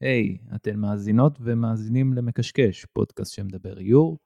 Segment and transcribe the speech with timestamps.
[0.00, 4.18] היי, hey, אתן מאזינות ומאזינים למקשקש, פודקאסט שמדבר איור.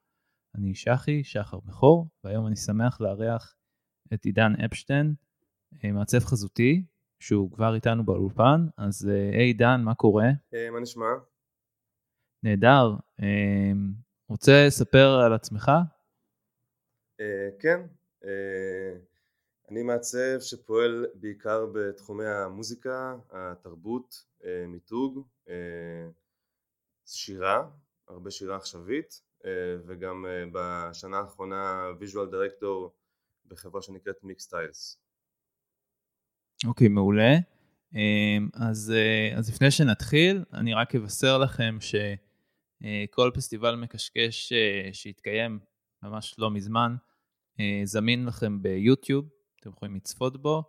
[0.54, 3.54] אני שחי, שחר בכור, והיום אני שמח לארח
[4.14, 5.14] את עידן אפשטיין,
[5.85, 6.85] אה, מעצב חזותי,
[7.22, 8.67] שהוא כבר איתנו באולפן.
[8.77, 10.29] אז אה, היי hey, עידן, מה קורה?
[10.29, 11.06] hey, מה נשמע?
[12.43, 12.96] נהדר.
[13.23, 13.73] אה,
[14.29, 15.71] רוצה לספר על עצמך?
[17.21, 17.23] Uh,
[17.61, 17.80] כן.
[18.25, 19.09] Uh,
[19.71, 25.54] אני מעצב שפועל בעיקר בתחומי המוזיקה, התרבות, אה, מיתוג, אה,
[27.07, 27.71] שירה,
[28.08, 29.50] הרבה שירה עכשווית אה,
[29.86, 32.94] וגם בשנה האחרונה visual director
[33.47, 34.98] בחברה שנקראת מיק סטיילס.
[36.66, 37.34] אוקיי, מעולה.
[38.55, 38.92] אז,
[39.36, 44.52] אז לפני שנתחיל, אני רק אבשר לכם שכל פסטיבל מקשקש
[44.92, 45.58] שהתקיים
[46.02, 46.97] ממש לא מזמן,
[47.84, 50.62] זמין לכם ביוטיוב, אתם יכולים לצפות בו,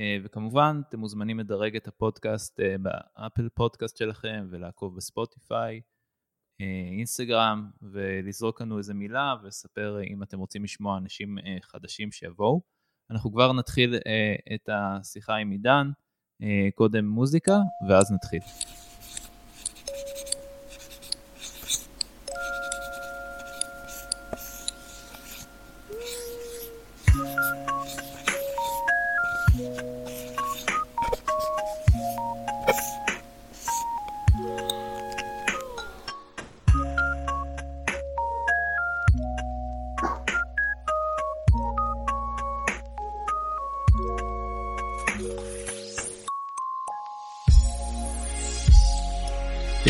[0.00, 5.80] אה, וכמובן אתם מוזמנים לדרג את הפודקאסט אה, באפל פודקאסט שלכם ולעקוב בספוטיפיי,
[6.60, 12.62] אה, אינסטגרם, ולזרוק לנו איזה מילה ולספר אם אתם רוצים לשמוע אנשים חדשים שיבואו.
[13.10, 13.94] אנחנו כבר נתחיל
[14.54, 15.90] את השיחה עם עידן,
[16.74, 18.40] קודם מוזיקה ואז נתחיל.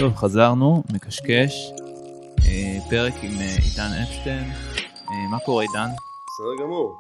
[0.05, 1.73] טוב, חזרנו, מקשקש,
[2.47, 4.45] אה, פרק עם אה, עידן אפשטיין.
[5.09, 5.89] אה, מה קורה עידן?
[6.27, 6.97] בסדר גמור,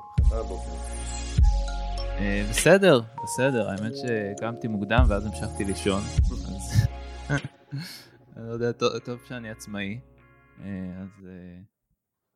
[2.50, 6.02] בסדר, בסדר, האמת שקמתי מוקדם ואז המשכתי לישון.
[8.36, 8.72] אני לא יודע,
[9.04, 10.00] טוב שאני עצמאי,
[11.02, 11.26] אז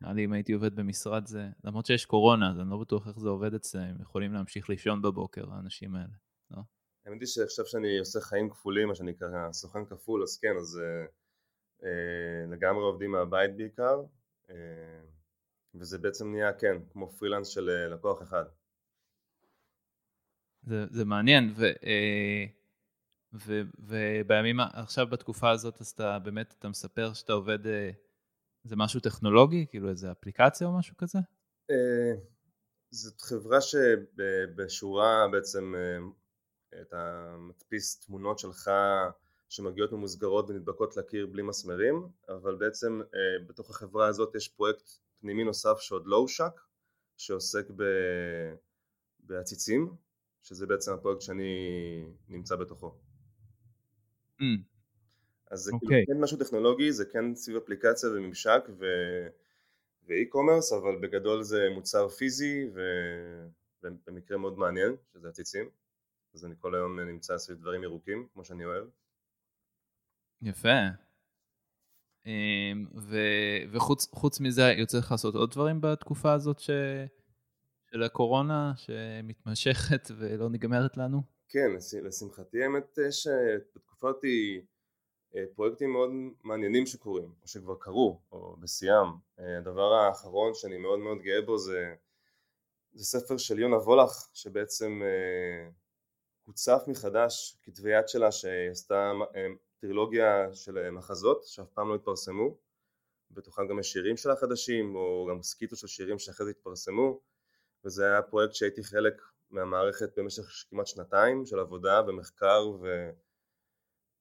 [0.00, 3.18] נראה לי אם הייתי עובד במשרד זה, למרות שיש קורונה, אז אני לא בטוח איך
[3.18, 6.27] זה עובד אצלם, יכולים להמשיך לישון בבוקר, האנשים האלה?
[7.08, 11.06] האמת היא שעכשיו שאני עושה חיים כפולים, מה שנקרא סוכן כפול, אז כן, אז אה,
[11.84, 14.00] אה, לגמרי עובדים מהבית בעיקר,
[14.50, 15.00] אה,
[15.74, 18.44] וזה בעצם נהיה, כן, כמו פרילנס של אה, לקוח אחד.
[20.62, 22.44] זה, זה מעניין, ו, אה,
[23.32, 27.90] ו, ובימים, עכשיו בתקופה הזאת, אז אתה באמת, אתה מספר שאתה עובד, אה,
[28.64, 31.18] זה משהו טכנולוגי, כאילו איזה אפליקציה או משהו כזה?
[31.70, 32.14] אה,
[32.90, 35.98] זאת חברה שבשורה בעצם אה,
[36.80, 38.70] אתה מדפיס תמונות שלך
[39.48, 44.90] שמגיעות ממוסגרות ונדבקות לקיר בלי מסמרים אבל בעצם אה, בתוך החברה הזאת יש פרויקט
[45.20, 46.60] פנימי נוסף שעוד לא הושק
[47.16, 47.82] שעוסק ב...
[49.20, 49.94] בעציצים
[50.42, 51.54] שזה בעצם הפרויקט שאני
[52.28, 52.94] נמצא בתוכו
[54.40, 54.42] mm.
[55.50, 55.78] אז זה okay.
[55.78, 56.14] כאילו אוקיי.
[56.14, 58.86] כן משהו טכנולוגי זה כן סביב אפליקציה וממשק ו...
[60.06, 62.80] ואי-קומרס אבל בגדול זה מוצר פיזי ו...
[63.82, 65.70] ובמקרה מאוד מעניין שזה עציצים
[66.38, 68.84] אז אני כל היום נמצא סביב דברים ירוקים, כמו שאני אוהב.
[70.42, 70.78] יפה.
[72.26, 76.70] אמ, ו- וחוץ מזה, יוצא לך לעשות עוד דברים בתקופה הזאת ש...
[77.90, 81.22] של הקורונה, שמתמשכת ולא נגמרת לנו?
[81.48, 81.70] כן,
[82.02, 84.24] לשמחתי האמת שבתקופה הזאת
[85.36, 86.10] אה, פרויקטים מאוד
[86.44, 89.06] מעניינים שקורים, או שכבר קרו, או בשיאם.
[89.38, 91.94] אה, הדבר האחרון שאני מאוד מאוד גאה בו זה,
[92.92, 95.70] זה ספר של יונה וולך, שבעצם אה,
[96.48, 99.46] הוצף מחדש כתבי יד שלה שהיא עשתה אה,
[99.80, 102.56] טרילוגיה של אה, מחזות שאף פעם לא התפרסמו
[103.30, 107.20] בתוכם גם השירים שלה חדשים או גם סקיצות של שירים שאחרי זה התפרסמו
[107.84, 113.10] וזה היה פרויקט שהייתי חלק מהמערכת במשך כמעט שנתיים של עבודה ומחקר ו...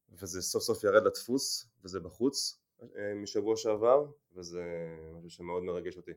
[0.10, 4.06] וזה סוף סוף ירד לדפוס וזה בחוץ אה, משבוע שעבר
[4.36, 4.64] וזה
[5.18, 6.12] משהו שמאוד מרגש אותי.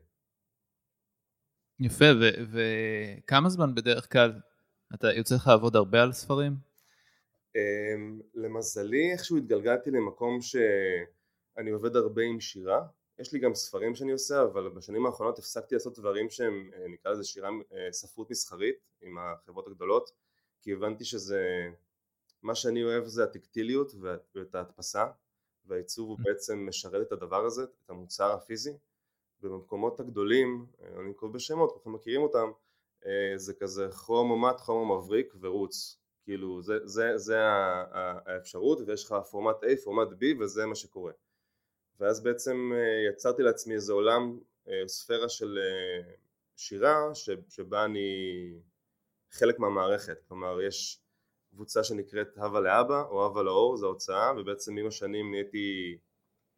[1.79, 2.05] יפה,
[2.51, 4.31] וכמה זמן בדרך כלל
[4.93, 6.55] אתה יוצא לך לעבוד הרבה על ספרים?
[7.55, 12.85] אמ, למזלי איכשהו התגלגלתי למקום שאני עובד הרבה עם שירה.
[13.19, 17.11] יש לי גם ספרים שאני עושה אבל בשנים האחרונות הפסקתי לעשות דברים שהם אה, נקרא
[17.11, 20.11] לזה שירה אה, ספרות מסחרית עם החברות הגדולות
[20.61, 21.69] כי הבנתי שזה
[22.43, 23.91] מה שאני אוהב זה הטקטיליות
[24.35, 25.05] ואת ההדפסה
[25.65, 28.73] והעיצוב הוא בעצם משרת את הדבר הזה, את המוצר הפיזי.
[29.43, 32.51] ובמקומות הגדולים, אה, אני קורא בשמות, כולכם מכירים אותם
[33.35, 37.37] זה כזה כרומומט, כרומו מבריק ורוץ כאילו זה, זה, זה
[38.25, 41.11] האפשרות ויש לך פורמט A, פורמט B וזה מה שקורה.
[41.99, 45.59] ואז בעצם אה, יצרתי לעצמי איזה עולם, אה, ספירה של
[46.55, 47.15] שירה
[47.49, 48.09] שבה אני
[49.31, 50.21] חלק מהמערכת.
[50.27, 51.01] כלומר יש
[51.49, 55.97] קבוצה שנקראת הווה לאבא או הווה לאור, זו ההוצאה, ובעצם עם השנים נהייתי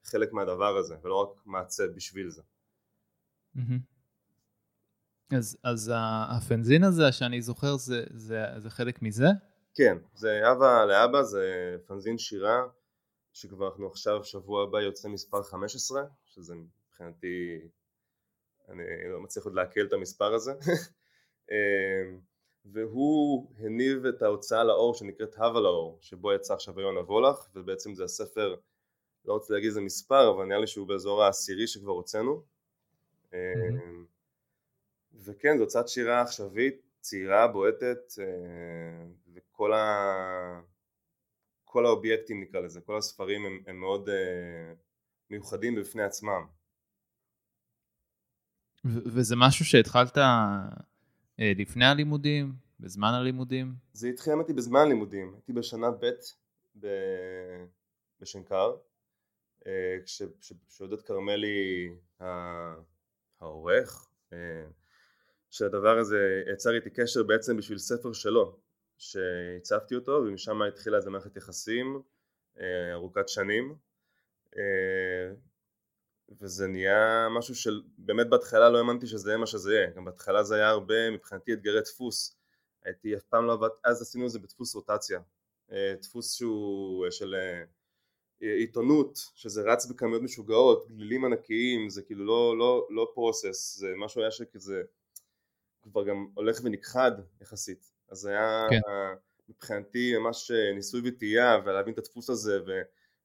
[0.04, 2.42] חלק מהדבר הזה, ולא רק מעצב בשביל זה.
[5.35, 5.91] אז, אז
[6.38, 9.27] הפנזין הזה שאני זוכר זה, זה, זה חלק מזה?
[9.75, 12.62] כן, זה אבא לאבא, זה פנזין שירה
[13.33, 17.59] שכבר אנחנו עכשיו שבוע הבא יוצא מספר 15 שזה מבחינתי
[18.69, 20.53] אני לא מצליח עוד לעכל את המספר הזה
[21.51, 22.19] אמ,
[22.65, 28.03] והוא הניב את ההוצאה לאור שנקראת הווה לאור שבו יצא עכשיו יונה וולך ובעצם זה
[28.03, 28.56] הספר
[29.25, 32.44] לא רוצה להגיד איזה מספר אבל נראה לי שהוא באזור העשירי שכבר הוצאנו
[33.31, 33.35] mm-hmm.
[35.13, 40.62] וכן זו הוצאת שירה עכשווית צעירה בועטת אה, וכל ה...
[41.74, 44.12] כל האובייקטים נקרא לזה, כל הספרים הם, הם מאוד uh,
[45.30, 46.45] מיוחדים בפני עצמם.
[48.86, 50.21] וזה משהו שהתחלת uh,
[51.39, 53.74] לפני הלימודים, בזמן הלימודים?
[53.94, 56.09] זה התחיל אמרתי בזמן הלימודים, הייתי בשנה ב'
[56.80, 56.88] ב...
[58.21, 58.75] בשנקר,
[60.68, 61.89] כשעודד כרמלי
[63.39, 64.09] העורך,
[65.53, 68.59] שהדבר הזה יצר איתי קשר בעצם בשביל ספר שלו,
[68.97, 72.01] שהצפתי אותו ומשם התחילה איזה מערכת יחסים
[72.59, 73.75] אה, ארוכת שנים.
[74.57, 75.33] אה,
[76.41, 79.89] וזה נהיה משהו של באמת בהתחלה לא האמנתי שזה יהיה מה שזה יהיה.
[79.89, 82.38] גם בהתחלה זה היה הרבה מבחינתי אתגרי דפוס.
[82.83, 85.19] הייתי אף פעם לא עבד אז עשינו את זה בדפוס רוטציה.
[85.71, 87.35] אה, דפוס שהוא של
[88.39, 94.21] עיתונות שזה רץ בכמויות משוגעות גלילים ענקיים זה כאילו לא, לא, לא פרוסס זה משהו
[94.21, 94.83] היה שכזה
[95.83, 97.91] כבר גם הולך ונכחד יחסית.
[98.09, 98.80] אז זה היה כן.
[99.50, 102.81] מבחינתי ממש ניסוי וטעייה ולהבין את הדפוס הזה ו...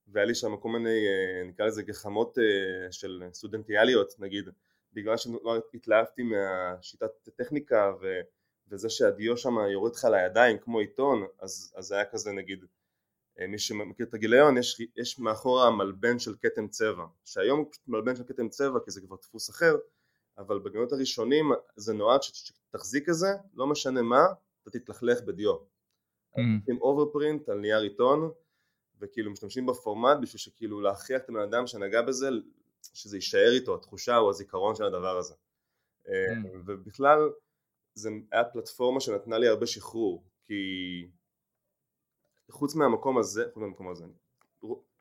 [0.09, 4.49] והיה לי שם כל מיני אה, נקרא לזה גחמות אה, של סטודנטיאליות נגיד.
[4.93, 8.21] בגלל שלא התלהבתי מהשיטת טכניקה ו...
[8.69, 12.65] וזה שהדיו שם יורד לך לידיים כמו עיתון אז, אז זה היה כזה נגיד
[13.41, 17.05] אה, מי שמכיר את הגיליון יש, יש מאחורה מלבן של כתם צבע.
[17.25, 19.77] שהיום הוא פשוט מלבן של כתם צבע כי זה כבר דפוס אחר
[20.39, 24.25] אבל בגיליונות הראשונים זה נועד שתחזיק את זה לא משנה מה
[24.63, 25.57] אתה תתלכלך בדיו.
[25.57, 26.41] Mm.
[26.61, 28.31] עושים overprint על נייר עיתון
[29.01, 32.29] וכאילו משתמשים בפורמט בשביל שכאילו להכריח את הבן אדם שנגע בזה
[32.95, 35.35] שזה יישאר איתו התחושה או הזיכרון של הדבר הזה
[36.07, 36.11] mm.
[36.67, 37.19] ובכלל
[37.95, 40.55] זה היה פלטפורמה שנתנה לי הרבה שחרור כי
[42.51, 44.05] חוץ מהמקום הזה, חוץ מהמקום הזה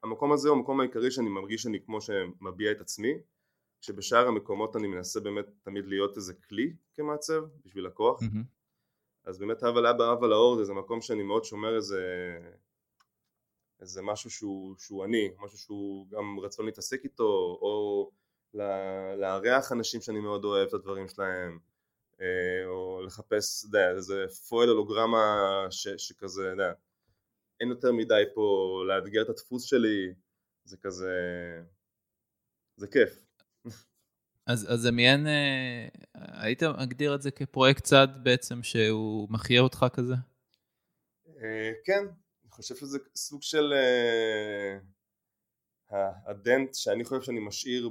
[0.04, 3.14] המקום הזה הוא המקום העיקרי שאני מרגיש שאני כמו שמביע את עצמי
[3.82, 8.44] שבשאר המקומות אני מנסה באמת תמיד להיות איזה כלי כמעצב בשביל לקוח mm-hmm.
[9.24, 12.02] אז באמת הווה לאבא הווה לאור זה מקום שאני מאוד שומר איזה
[13.80, 18.12] איזה משהו שהוא, שהוא אני, משהו שהוא גם רצון להתעסק איתו או
[19.18, 21.60] לארח אנשים שאני מאוד אוהב את הדברים שלהם
[22.22, 26.74] אה, או לחפש, אתה יודע, איזה פועל הולוגרמה ש, שכזה, אתה יודע,
[27.60, 30.14] אין יותר מדי פה לאתגר את הדפוס שלי,
[30.64, 31.12] זה כזה,
[32.76, 33.27] זה כיף.
[34.48, 39.86] אז, אז זה מעין, אה, היית מגדיר את זה כפרויקט צד בעצם שהוא מחיה אותך
[39.94, 40.14] כזה?
[41.28, 42.04] אה, כן,
[42.44, 43.74] אני חושב שזה סוג של
[45.92, 47.90] אה, הדנט שאני חושב שאני משאיר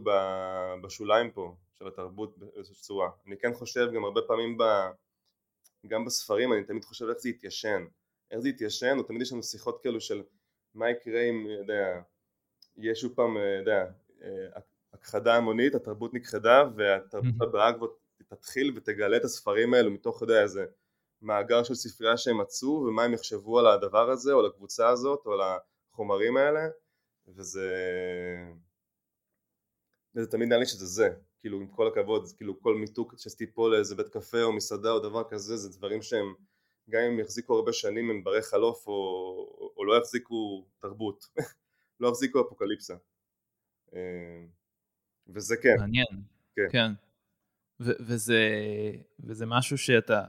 [0.83, 3.11] בשוליים פה של התרבות באיזושהי צורה.
[3.27, 4.63] אני כן חושב גם הרבה פעמים ב...
[5.87, 7.85] גם בספרים אני תמיד חושב איך זה יתיישן.
[8.31, 10.23] איך זה יתיישן, או תמיד יש לנו שיחות כאלו של
[10.75, 12.01] מה יקרה אם, יודע,
[12.77, 13.85] יהיה שוב פעם, יודע,
[15.07, 17.87] הכחדה המונית, התרבות נכחדה והתרבות הבאה כבר
[18.29, 20.67] תתחיל ותגלה את הספרים האלו מתוך, יודע, איזה
[21.23, 25.23] מאגר של ספרייה שהם מצאו ומה הם יחשבו על הדבר הזה או על הקבוצה הזאת
[25.27, 25.41] או על
[25.93, 26.61] החומרים האלה
[27.29, 27.71] וזה
[30.15, 31.09] וזה תמיד נראה לי שזה זה,
[31.39, 34.99] כאילו עם כל הכבוד, כאילו כל מיתוק שעשיתי פה לאיזה בית קפה או מסעדה או
[34.99, 36.35] דבר כזה זה דברים שהם
[36.91, 38.93] גם אם יחזיקו הרבה שנים הם ברי חלוף או,
[39.77, 41.25] או לא יחזיקו תרבות,
[42.01, 42.95] לא יחזיקו אפוקליפסה.
[43.95, 44.56] אה,
[45.29, 45.77] וזה כן.
[45.79, 46.23] מעניין.
[46.57, 46.69] כן.
[46.73, 46.93] כן.
[47.81, 48.41] ו- וזה,
[49.21, 50.25] וזה משהו שאתה,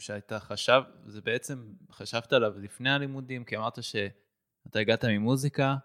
[0.00, 5.76] שאתה חשב, זה בעצם חשבת עליו לפני הלימודים, כי אמרת שאתה הגעת ממוזיקה,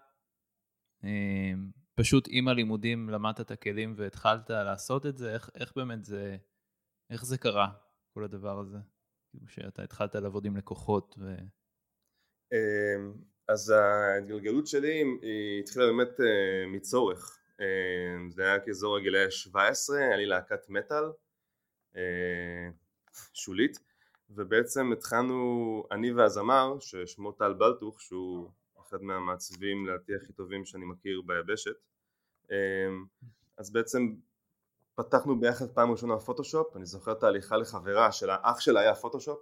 [1.04, 6.36] אמ, פשוט עם הלימודים למדת את הכלים והתחלת לעשות את זה, איך, איך באמת זה,
[7.10, 7.72] איך זה קרה,
[8.14, 8.78] כל הדבר הזה?
[9.30, 11.34] כאילו שאתה התחלת לעבוד עם לקוחות ו...
[12.52, 13.12] אמ,
[13.48, 17.43] אז ההתגלגלות שלי היא התחילה באמת אה, מצורך.
[17.60, 21.04] אמ, זה היה כאזור הגילאי 17, היה לי להקת מטאל
[21.96, 22.68] אה,
[23.32, 23.78] שולית
[24.30, 28.50] ובעצם התחלנו, אני והזמר ששמו טל בלטוך שהוא
[28.82, 31.76] אחד מהמעצבים לדעתי הכי טובים שאני מכיר ביבשת
[32.50, 33.04] אמ,
[33.58, 34.14] אז בעצם
[34.94, 39.38] פתחנו ביחד פעם ראשונה פוטושופ, אני זוכר את ההליכה לחברה של האח שלה היה פוטושופ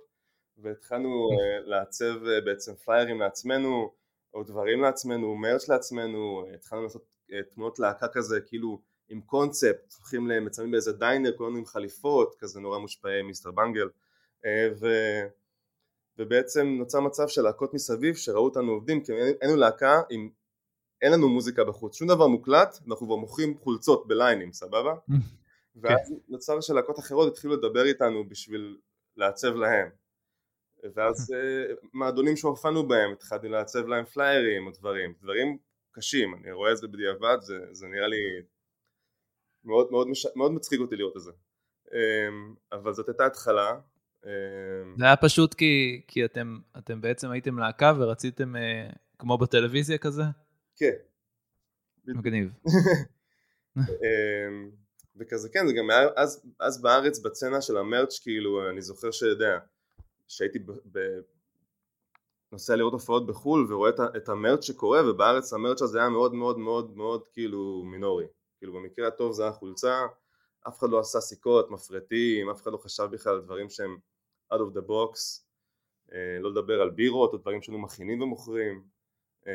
[0.58, 1.28] והתחלנו
[1.70, 2.14] לעצב
[2.44, 3.94] בעצם פליירים לעצמנו,
[4.34, 7.11] או דברים לעצמנו, מרץ' לעצמנו, התחלנו לעשות
[7.54, 12.78] תמונות להקה כזה, כאילו עם קונספט, הולכים למצלמים באיזה דיינר, כולנו עם חליפות, כזה נורא
[12.78, 13.88] מושפעי מיסטר בנגל,
[14.80, 14.86] ו...
[16.18, 20.30] ובעצם נוצר מצב של להקות מסביב שראו אותנו עובדים, כי אין לנו להקה עם
[21.02, 24.94] אין לנו מוזיקה בחוץ, שום דבר מוקלט, אנחנו כבר מוכרים חולצות בליינים, סבבה?
[25.80, 26.14] ואז כן.
[26.28, 28.78] נוצר שלהקות אחרות התחילו לדבר איתנו בשביל
[29.16, 29.88] לעצב להם.
[30.94, 35.58] ואז אה, מועדונים שהופענו בהם, התחלתי לעצב להם פליירים או דברים, דברים
[35.92, 38.42] קשים, אני רואה את זה בדיעבד, זה, זה נראה לי
[39.64, 40.26] מאוד, מאוד, מש...
[40.36, 41.32] מאוד מצחיק אותי לראות את זה.
[41.92, 43.80] אמ, אבל זאת הייתה התחלה.
[44.26, 44.30] אמ,
[44.98, 50.22] זה היה פשוט כי, כי אתם, אתם בעצם הייתם להקה ורציתם, אה, כמו בטלוויזיה כזה?
[50.76, 50.94] כן.
[52.06, 52.52] מגניב.
[53.76, 54.70] אמ,
[55.16, 59.58] וכזה כן, זה גם היה אז, אז בארץ בצנה של המרץ' כאילו, אני זוכר שיודע,
[60.28, 60.98] שהייתי ב, ב,
[62.52, 66.96] נוסע לראות הופעות בחו"ל ורואה את, המרץ' שקורה ובארץ המרץ' הזה היה מאוד מאוד מאוד
[66.96, 68.26] מאוד כאילו מינורי.
[68.58, 70.06] כאילו במקרה הטוב זה היה חולצה
[70.68, 73.96] אף אחד לא עשה סיכות, מפרטים, אף אחד לא חשב בכלל על דברים שהם
[74.52, 75.42] out of the box
[76.12, 78.84] אה, לא לדבר על בירות או דברים שהיינו מכינים ומוכרים.
[79.46, 79.52] אה,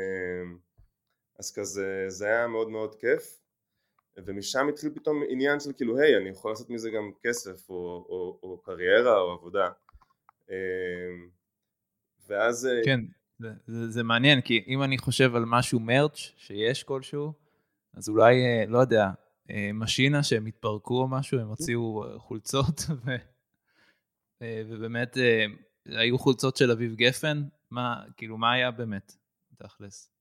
[1.40, 3.40] אז כזה זה היה מאוד מאוד כיף.
[4.26, 7.76] ומשם התחיל פתאום עניין של כאילו היי אני יכול לעשות מזה גם כסף או,
[8.10, 9.70] או, או קריירה או עבודה.
[10.50, 10.56] אה,
[12.28, 12.66] ואז...
[12.66, 13.00] אה, כן,
[13.40, 17.34] זה, זה, זה מעניין, כי אם אני חושב על משהו מרץ' שיש כלשהו,
[17.94, 19.10] אז אולי, אה, לא יודע,
[19.74, 23.12] משינה שהם התפרקו או משהו, הם הוציאו חולצות, ו,
[24.44, 25.18] ובאמת
[25.86, 29.16] היו חולצות של אביב גפן, מה, כאילו, מה היה באמת,
[29.58, 30.12] תכלס?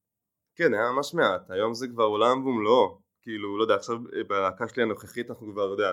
[0.56, 3.96] כן, היה ממש מעט, היום זה כבר עולם ומלואו, כאילו, לא יודע, עכשיו
[4.28, 5.92] בלהקה שלי הנוכחית אנחנו כבר, יודע,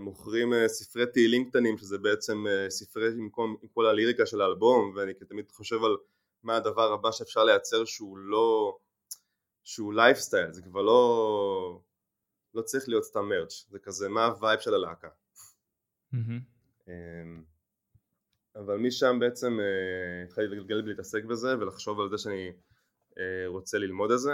[0.00, 4.40] מוכרים אה, ספרי תהילים קטנים שזה בעצם אה, ספרי עם כל, עם כל הליריקה של
[4.40, 5.96] האלבום ואני תמיד חושב על
[6.42, 8.78] מה הדבר הבא שאפשר לייצר שהוא לא
[9.64, 11.80] שהוא לייפסטייל זה כבר לא
[12.54, 15.08] לא צריך להיות סתם merch זה כזה מה ה vibe של הלהקה
[16.14, 16.88] mm-hmm.
[18.56, 22.52] אבל משם בעצם אה, התחלתי לגלגל ולהתעסק בזה ולחשוב על זה שאני
[23.46, 24.32] רוצה ללמוד את זה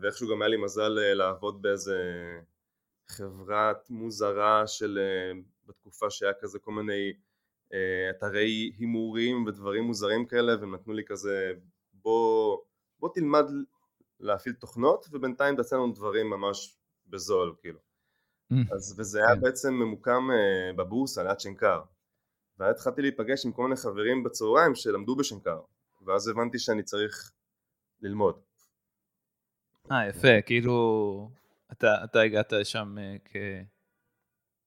[0.00, 1.96] ואיכשהו גם היה לי מזל לעבוד באיזה
[3.08, 7.12] חברת מוזרה של אה, בתקופה שהיה כזה כל מיני
[7.72, 11.52] אה, אתרי הימורים ודברים מוזרים כאלה והם נתנו לי כזה
[11.92, 12.58] בוא,
[12.98, 13.44] בוא תלמד
[14.20, 17.78] להפעיל תוכנות ובינתיים תעשה לנו דברים ממש בזול כאילו
[18.52, 18.56] mm.
[18.74, 19.40] אז וזה היה כן.
[19.40, 21.82] בעצם ממוקם אה, בבורסה ליד שנקר
[22.58, 25.60] ואז התחלתי להיפגש עם כל מיני חברים בצהריים שלמדו בשנקר
[26.06, 27.32] ואז הבנתי שאני צריך
[28.00, 28.40] ללמוד
[29.90, 31.30] אה יפה כאילו
[31.78, 33.36] אתה, אתה הגעת לשם uh, כ...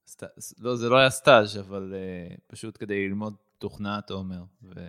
[0.07, 0.23] סט...
[0.59, 4.43] לא, זה לא היה סטאז', אבל uh, פשוט כדי ללמוד תוכנה, אתה אומר.
[4.63, 4.87] ו...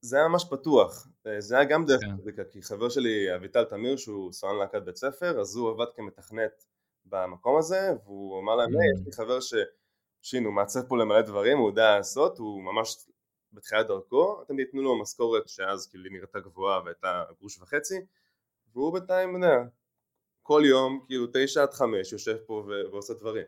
[0.00, 2.50] זה היה ממש פתוח, אה, זה היה גם דרך מוזיקה, כן.
[2.50, 6.64] כי חבר שלי אביטל תמיר שהוא סואן להקת בית ספר, אז הוא עבד כמתכנת
[7.04, 9.54] במקום הזה, והוא אמר להם, יש לי חבר ש...
[10.22, 12.96] שהנה הוא מעצב פה למלא דברים, הוא יודע לעשות, הוא ממש
[13.52, 18.00] בתחילת דרכו, אתם תיתנו לו משכורת שאז כאילו נראתה גבוהה והייתה גרוש וחצי,
[18.72, 19.56] והוא בינתיים, יודע,
[20.50, 23.46] כל יום, כאילו תשע עד חמש יושב פה ועושה דברים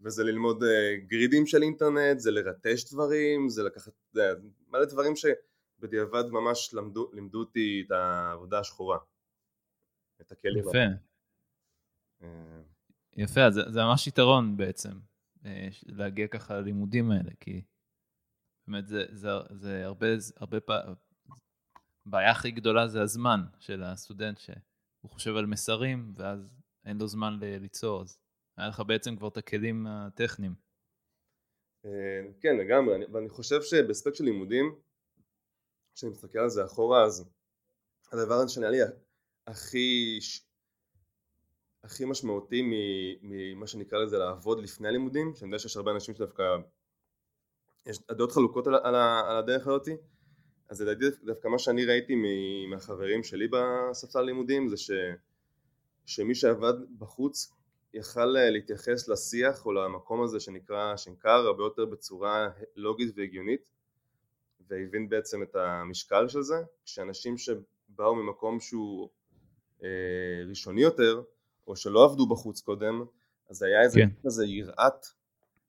[0.00, 0.66] וזה ללמוד uh,
[1.06, 4.22] גרידים של אינטרנט, זה לרטש דברים, זה לקחת, זה
[4.68, 8.98] מלא דברים שבדיעבד ממש למדו, לימדו אותי את העבודה השחורה,
[10.20, 10.64] את הכלים.
[10.68, 10.78] יפה.
[12.22, 12.62] אה.
[13.16, 14.92] יפה, זה, זה ממש יתרון בעצם,
[15.44, 17.62] אה, להגיע ככה ללימודים האלה, כי
[18.66, 20.94] באמת זה, זה, זה הרבה, הרבה פעמים,
[22.06, 24.50] הבעיה הכי גדולה זה הזמן של הסטודנט, ש...
[25.08, 26.40] הוא חושב על מסרים, ואז
[26.84, 28.18] אין לו זמן ליצור, אז
[28.56, 30.54] היה לך בעצם כבר את הכלים הטכניים.
[31.84, 31.90] אה,
[32.40, 34.74] כן, לגמרי, ואני חושב שבספק של לימודים,
[35.94, 37.30] כשאני מסתכל על זה אחורה, אז
[38.12, 38.78] הדבר הזה שנראה לי
[39.46, 40.18] הכי,
[41.84, 42.62] הכי משמעותי
[43.22, 46.42] ממה שנקרא לזה לעבוד לפני הלימודים, שאני יודע שיש הרבה אנשים שדווקא,
[47.86, 48.94] יש דעות חלוקות על, על,
[49.28, 49.96] על הדרך הזאתי,
[50.68, 52.14] אז לדעתי דווקא מה שאני ראיתי
[52.70, 54.90] מהחברים שלי בספסל לימודים זה ש,
[56.06, 57.52] שמי שעבד בחוץ
[57.94, 63.70] יכל אה, להתייחס לשיח או למקום הזה שנקרא שנקר הרבה יותר בצורה לוגית והגיונית
[64.68, 69.08] והבין בעצם את המשקל של זה כשאנשים שבאו ממקום שהוא
[69.82, 69.88] אה,
[70.48, 71.22] ראשוני יותר
[71.66, 73.04] או שלא עבדו בחוץ קודם
[73.50, 74.08] אז היה איזה כן.
[74.24, 75.06] כזה יראת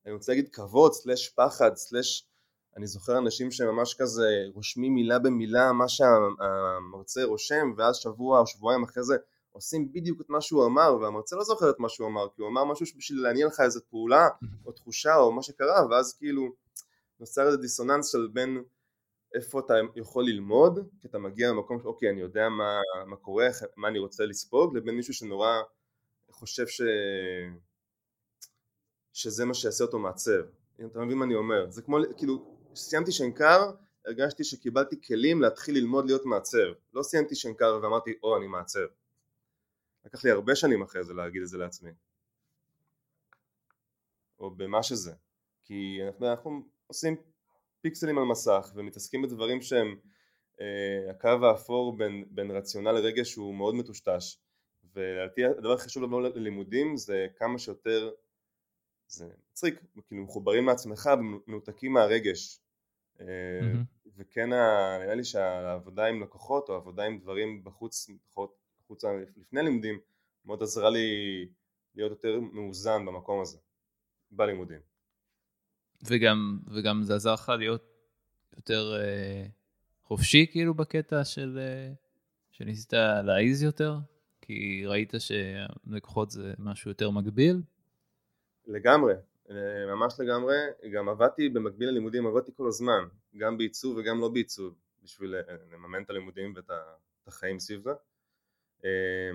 [0.05, 2.28] אני רוצה להגיד כבוד סלש פחד סלש
[2.77, 8.83] אני זוכר אנשים שממש כזה רושמים מילה במילה מה שהמרצה רושם ואז שבוע או שבועיים
[8.83, 9.15] אחרי זה
[9.51, 12.49] עושים בדיוק את מה שהוא אמר והמרצה לא זוכר את מה שהוא אמר כי הוא
[12.49, 14.27] אמר משהו בשביל לעניין לך איזה פעולה
[14.65, 16.43] או תחושה או מה שקרה ואז כאילו
[17.19, 18.63] נוצר איזה דיסוננס של בין
[19.35, 23.47] איפה אתה יכול ללמוד, כי אתה מגיע למקום שאוקיי אני יודע מה, מה קורה,
[23.77, 25.61] מה אני רוצה לספוג, לבין מישהו שנורא
[26.31, 26.81] חושב ש...
[29.13, 30.41] שזה מה שיעשה אותו מעצב,
[30.79, 33.71] אם אתה מבין מה אני אומר, זה כמו כאילו כשסיימתי שנקר
[34.05, 38.85] הרגשתי שקיבלתי כלים להתחיל ללמוד להיות מעצב, לא סיימתי שנקר ואמרתי או אני מעצב,
[40.05, 41.91] לקח לי הרבה שנים אחרי זה להגיד את זה לעצמי,
[44.39, 45.13] או במה שזה,
[45.63, 47.15] כי אנחנו, אנחנו עושים
[47.81, 49.95] פיקסלים על מסך ומתעסקים בדברים שהם
[50.61, 54.37] אה, הקו האפור בין, בין רציונל לרגש הוא מאוד מטושטש.
[54.93, 58.11] ולדעתי הדבר הכי חשוב לבוא ללימודים זה כמה שיותר
[59.09, 62.59] זה מצחיק, כאילו מחוברים לעצמך ומנותקים מהרגש
[63.17, 63.23] mm-hmm.
[64.17, 64.49] וכן
[64.99, 68.09] נראה לי שהעבודה עם לקוחות או עבודה עם דברים בחוץ,
[68.83, 69.03] בחוץ
[69.37, 69.99] לפני לימודים
[70.45, 71.07] מאוד עזרה לי
[71.95, 73.57] להיות יותר מאוזן במקום הזה
[74.31, 74.79] בלימודים
[76.03, 77.83] וגם, וגם זה עזר לך להיות
[78.57, 79.45] יותר אה,
[80.03, 81.93] חופשי כאילו בקטע של, אה,
[82.51, 83.97] שניסית להעיז יותר?
[84.41, 87.61] כי ראית שלקוחות זה משהו יותר מגביל?
[88.69, 89.13] לגמרי,
[89.49, 90.57] אה, ממש לגמרי,
[90.93, 93.07] גם עבדתי במקביל ללימודים, עבדתי כל הזמן,
[93.37, 96.71] גם בעיצוב וגם לא בעיצוב, בשביל אה, לממן את הלימודים ואת
[97.27, 97.89] החיים סביב זה.
[98.85, 99.31] אה,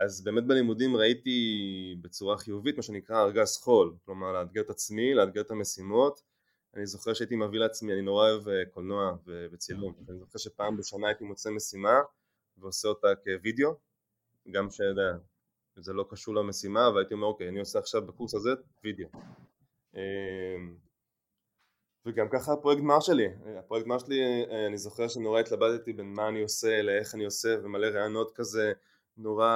[0.00, 5.40] אז באמת בלימודים ראיתי בצורה חיובית מה שנקרא ארגז חול, כלומר לאתגר את עצמי, לאתגר
[5.40, 6.22] את המשימות.
[6.74, 9.16] אני זוכר שהייתי מביא לעצמי, אני נורא אוהב קולנוע
[9.52, 12.00] וצילום, אני זוכר שפעם בשנה הייתי מוצא משימה
[12.58, 13.74] ועושה אותה כווידאו,
[14.50, 15.16] גם שיודע,
[15.76, 18.50] זה לא קשור למשימה, והייתי אומר אוקיי, אני עושה עכשיו בקורס הזה
[18.84, 19.08] וידאו.
[19.94, 20.76] אמ,
[22.06, 23.28] וגם ככה הפרויקט גמר שלי,
[23.58, 27.86] הפרויקט גמר שלי, אני זוכר שנורא התלבטתי בין מה אני עושה, לאיך אני עושה, ומלא
[27.86, 28.72] רעיונות כזה
[29.16, 29.50] נורא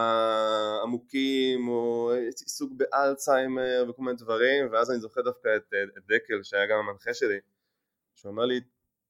[0.83, 6.67] עמוקים, או עיסוק באלצהיימר וכל מיני דברים, ואז אני זוכר דווקא את, את דקל, שהיה
[6.67, 7.39] גם המנחה שלי,
[8.15, 8.61] שהוא אומר לי,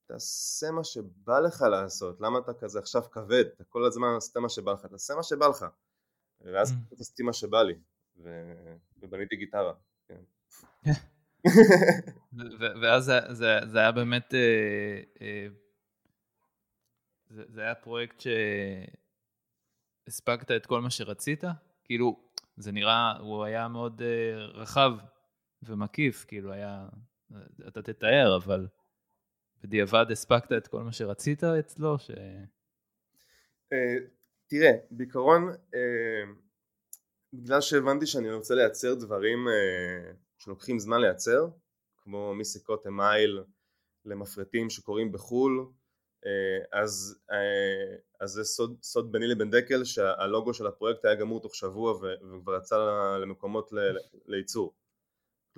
[0.07, 4.49] תעשה מה שבא לך לעשות, למה אתה כזה עכשיו כבד, אתה כל הזמן עושה מה
[4.49, 5.67] שבא לך, תעשה מה שבא לך.
[6.40, 7.00] ואז mm.
[7.00, 7.75] עשיתי מה שבא לי.
[9.02, 9.73] ובניתי גיטרה.
[10.08, 10.21] כן.
[12.82, 15.47] ואז זה, היה באמת, אה, אה,
[17.28, 18.23] זה, זה היה פרויקט
[20.06, 21.45] שהספקת את כל מה שרצית?
[21.84, 24.93] כאילו, זה נראה, הוא היה מאוד אה, רחב
[25.63, 26.89] ומקיף, כאילו היה,
[27.69, 28.69] אתה תתאר, אבל
[29.63, 31.99] בדיעבד הספקת את כל מה שרצית אצלו?
[31.99, 32.10] ש...
[34.49, 36.32] תראה, בעיקרון, אה,
[37.32, 41.49] בגלל שהבנתי שאני רוצה לייצר דברים אה, שלוקחים זמן לייצר,
[42.02, 43.43] כמו מסיכות אמייל
[44.04, 45.67] למפרטים שקורים בחו"ל,
[46.26, 47.19] אה, אז,
[48.21, 52.56] אז זה סוד, סוד ביני לבן דקל שהלוגו של הפרויקט היה גמור תוך שבוע וכבר
[52.56, 52.76] יצא
[53.23, 53.71] למקומות
[54.26, 54.75] לייצור.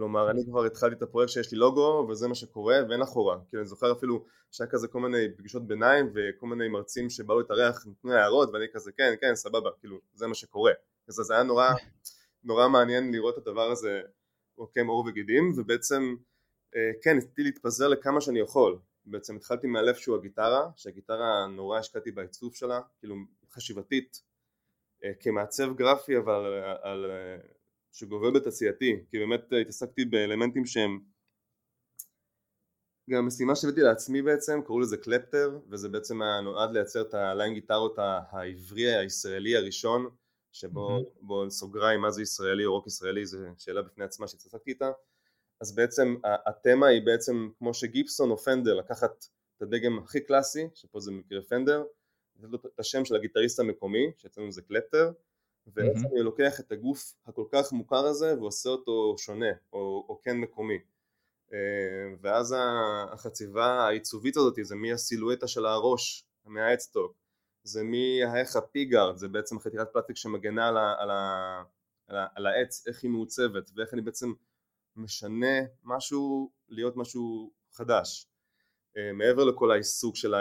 [0.01, 3.39] כלומר אני כבר התחלתי את הפרויקט שיש לי לוגו וזה מה שקורה ואין אחורה.
[3.49, 7.87] כאילו אני זוכר אפילו שהיה כזה כל מיני פגישות ביניים וכל מיני מרצים שבאו להתארח
[7.87, 10.73] נתנו הערות ואני כזה כן כן סבבה כאילו זה מה שקורה.
[11.09, 11.71] אז זה היה נורא
[12.45, 14.01] נורא מעניין לראות את הדבר הזה
[14.55, 16.15] עוקם עור וגידים ובעצם
[16.77, 18.79] אה, כן ניסיתי להתפזר לכמה שאני יכול.
[19.05, 23.15] בעצם התחלתי מהלב שהוא הגיטרה שהגיטרה נורא השקעתי בעיצוב שלה כאילו
[23.53, 24.23] חשיבתית
[25.05, 27.11] אה, כמעצב גרפי אבל על, על
[27.93, 31.01] שגובל בתעשייתי, כי באמת התעסקתי באלמנטים שהם
[33.11, 37.55] גם משימה שהבאתי לעצמי בעצם, קראו לזה קלפטר, וזה בעצם היה נועד לייצר את הליין
[37.55, 40.09] גיטרות העברי הישראלי הראשון,
[40.53, 41.51] שבו mm-hmm.
[41.51, 44.91] סוגריים מה זה ישראלי או רוק ישראלי, זו שאלה בפני עצמה שהתעסקתי איתה,
[45.61, 49.27] אז בעצם התמה היא בעצם כמו שגיפסון או פנדר לקחת
[49.57, 51.85] את הדגם הכי קלאסי, שפה זה מקרה פנדר,
[52.37, 55.13] לתת לו את השם של הגיטריסט המקומי, שאצלנו זה קלפטר,
[55.67, 56.13] ובעצם mm-hmm.
[56.13, 60.79] אני לוקח את הגוף הכל כך מוכר הזה ועושה אותו שונה או, או כן מקומי.
[61.53, 61.59] אה,
[62.21, 62.55] ואז
[63.13, 67.17] החציבה העיצובית הזאת זה מהסילואטה של הראש מה headstock
[67.63, 71.63] זה מהאיך ה pickguard זה בעצם חתיכת פלסטיק שמגנה על, ה, על, ה,
[72.07, 74.33] על, ה, על העץ איך היא מעוצבת ואיך אני בעצם
[74.97, 78.27] משנה משהו להיות משהו חדש.
[78.97, 80.35] אה, מעבר לכל העיסוק של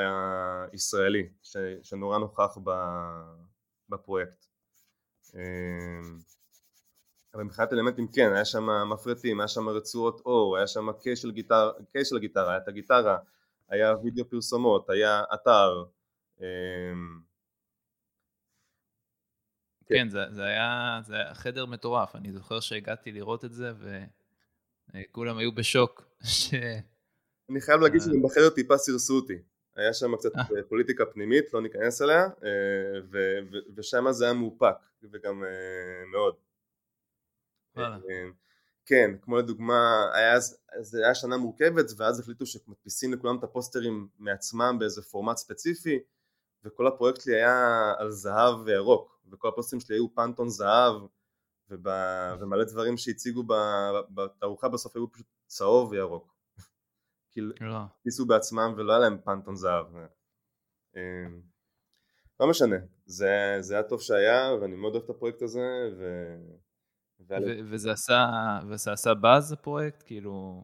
[0.72, 1.30] הישראלי
[1.84, 2.58] שנורא נוכח
[3.90, 4.46] בפרויקט
[7.34, 11.32] אבל מבחינת אלמנטים כן, היה שם מפרטים, היה שם רצועות אור, היה שם קייס של,
[11.32, 11.72] גיטר,
[12.04, 13.18] של הגיטרה, היה את הגיטרה,
[13.70, 15.84] היה וידאו פרסומות, היה אתר.
[16.42, 16.46] אמ,
[19.86, 23.72] כן, כן זה, זה, היה, זה היה חדר מטורף, אני זוכר שהגעתי לראות את זה
[24.94, 26.04] וכולם היו בשוק.
[26.24, 26.54] ש...
[27.50, 29.38] אני חייב להגיד שגם בחדר טיפה סירסו אותי.
[29.80, 30.42] היה שם קצת אה.
[30.58, 33.20] אה, פוליטיקה פנימית, לא ניכנס אליה, אה,
[33.76, 34.76] ושם זה היה מאופק,
[35.12, 35.44] וגם
[36.12, 36.36] מאוד.
[38.86, 40.40] כן, כמו לדוגמה, היה,
[40.80, 46.00] זה היה שנה מורכבת ואז החליטו שמדפיסים לכולם את הפוסטרים מעצמם באיזה פורמט ספציפי
[46.64, 50.96] וכל הפרויקט שלי היה על זהב וירוק וכל הפוסטרים שלי היו פנטון זהב
[51.70, 53.44] ובא, ומלא דברים שהציגו
[54.10, 56.39] בתערוכה בסוף היו פשוט צהוב וירוק
[57.32, 57.78] כאילו לא.
[57.78, 59.86] הדפיסו בעצמם ולא היה להם פנטון זהב
[60.96, 61.42] אמ,
[62.40, 66.36] לא משנה, זה, זה היה טוב שהיה ואני מאוד אוהב את הפרויקט הזה ו...
[67.30, 68.26] ו- וזה עשה,
[68.70, 70.04] וזה עשה באז הפרויקט?
[70.06, 70.64] כאילו...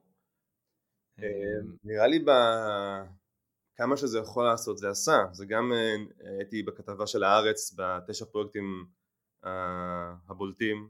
[1.19, 5.95] אה, אמ, נראה לי בכמה שזה יכול לעשות זה עשה, זה גם אה,
[6.39, 8.86] הייתי בכתבה של הארץ בתשע פרויקטים
[10.30, 10.89] הבולטים,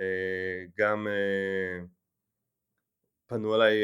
[0.00, 1.06] אה, גם
[3.32, 3.74] פנו אליי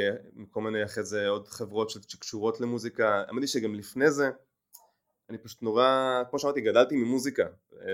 [0.51, 4.31] כל מיני אחרי זה עוד חברות שקשורות למוזיקה, האמת היא שגם לפני זה
[5.31, 7.47] אני פשוט נורא, כמו שאמרתי, גדלתי ממוזיקה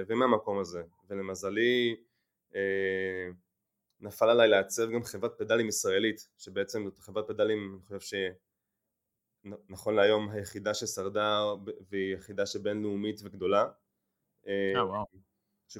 [0.08, 1.96] ומהמקום הזה, ולמזלי
[2.54, 3.28] אה,
[4.00, 8.18] נפל עליי לעצב גם חברת פדלים ישראלית שבעצם זאת חברת פדלים אני חושב
[9.44, 11.44] שנכון להיום היחידה ששרדה
[11.90, 13.66] והיא יחידה שבינלאומית וגדולה.
[14.46, 15.04] אה, אה וואו.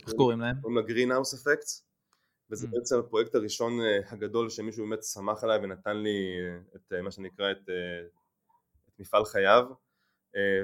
[0.06, 0.56] איך קוראים להם?
[0.60, 1.86] קוראים לה גרינהאוס אפקטס
[2.54, 2.70] וזה mm.
[2.70, 3.72] בעצם הפרויקט הראשון
[4.08, 6.36] הגדול שמישהו באמת שמח עליי ונתן לי
[6.76, 7.70] את מה שנקרא את,
[8.88, 9.64] את מפעל חייו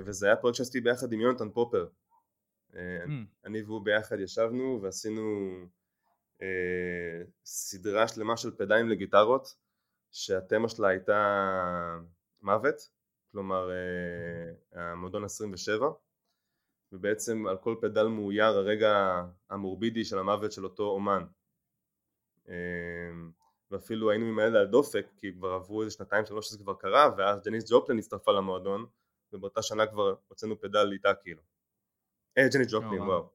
[0.04, 1.86] וזה היה פרויקט שעשיתי ביחד עם יונתן פופר
[2.72, 2.76] mm.
[3.44, 5.20] אני והוא ביחד ישבנו ועשינו
[6.42, 9.56] אה, סדרה שלמה של פדיים לגיטרות
[10.10, 11.98] שהתמה שלה הייתה
[12.42, 12.90] מוות,
[13.32, 15.90] כלומר אה, המועדון 27
[16.92, 21.39] ובעצם על כל פדל מאויר הרגע המורבידי של המוות של אותו אומן אה,
[23.70, 27.10] ואפילו היינו עם היד על הדופק כי כבר עברו איזה שנתיים שלוש שזה כבר קרה
[27.18, 28.86] ואז ג'ניס ג'ופלין הצטרפה למועדון
[29.32, 31.42] ובאותה שנה כבר הוצאנו פדל איתה כאילו
[32.38, 33.30] אה ג'ניס ג'ופלין וואו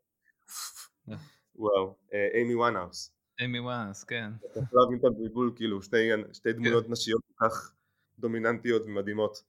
[1.56, 3.12] וואו, אה, אימי וואנהאוס.
[3.40, 4.32] אימי וואנהאוס, כן.
[4.52, 6.10] אתה יכול להבין את הבלבול, כאילו, שתי,
[6.44, 6.52] כן.
[6.52, 7.74] דמויות נשיות כל כך
[8.20, 9.44] דומיננטיות ומדהימות.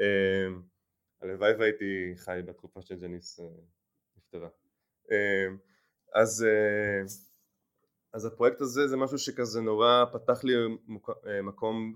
[0.00, 0.46] אה,
[1.22, 3.46] הלוואי והייתי חי בתקופה של ג'ניס אה,
[4.16, 4.48] נפטרה.
[6.14, 6.46] אז,
[8.12, 10.54] אז הפרויקט הזה זה משהו שכזה נורא פתח לי
[11.42, 11.94] מקום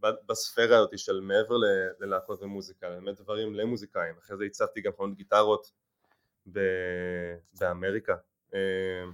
[0.00, 1.54] בספירה הזאת של מעבר
[2.00, 5.72] ללהקות ומוזיקה, באמת דברים למוזיקאים, אחרי זה הצבתי גם חלונות גיטרות
[7.60, 8.16] באמריקה
[8.54, 9.04] אה,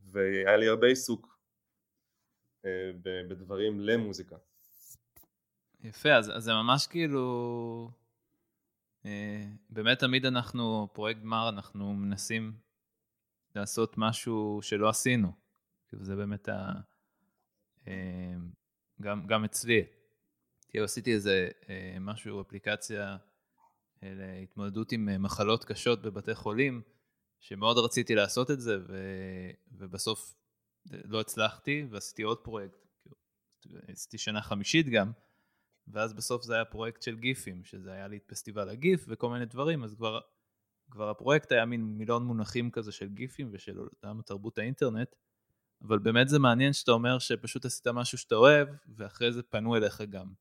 [0.00, 1.38] והיה לי הרבה עיסוק
[2.64, 2.90] אה,
[3.28, 4.36] בדברים למוזיקה.
[5.80, 7.90] יפה, אז, אז זה ממש כאילו,
[9.04, 12.52] אה, באמת תמיד אנחנו, פרויקט גמר, אנחנו מנסים
[13.54, 15.32] לעשות משהו שלא עשינו.
[15.88, 16.72] כאילו זה באמת ה...
[19.00, 19.84] גם, גם אצלי.
[20.68, 21.48] כאילו עשיתי איזה
[22.00, 23.16] משהו, אפליקציה
[24.02, 26.82] להתמודדות עם מחלות קשות בבתי חולים,
[27.40, 28.96] שמאוד רציתי לעשות את זה, ו...
[29.72, 30.34] ובסוף
[30.86, 32.86] לא הצלחתי, ועשיתי עוד פרויקט,
[33.60, 35.12] כאילו, עשיתי שנה חמישית גם,
[35.88, 39.46] ואז בסוף זה היה פרויקט של גיפים, שזה היה לי את פסטיבל הגיף וכל מיני
[39.46, 40.20] דברים, אז כבר,
[40.90, 45.14] כבר הפרויקט היה מין מיליון מונחים כזה של גיפים ושל עולם תרבות האינטרנט,
[45.82, 50.00] אבל באמת זה מעניין שאתה אומר שפשוט עשית משהו שאתה אוהב, ואחרי זה פנו אליך
[50.00, 50.32] גם,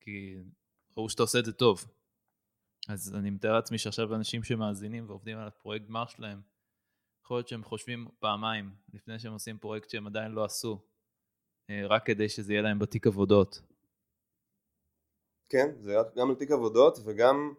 [0.00, 0.36] כי
[0.96, 1.84] ראו שאתה עושה את זה טוב.
[2.88, 6.40] אז אני מתאר לעצמי שעכשיו אנשים שמאזינים ועובדים על הפרויקט גמר שלהם,
[7.24, 10.78] יכול להיות שהם חושבים פעמיים לפני שהם עושים פרויקט שהם עדיין לא עשו,
[11.70, 13.60] אה, רק כדי שזה יהיה להם בתיק עבודות.
[15.48, 17.54] כן, זה גם על תיק עבודות וגם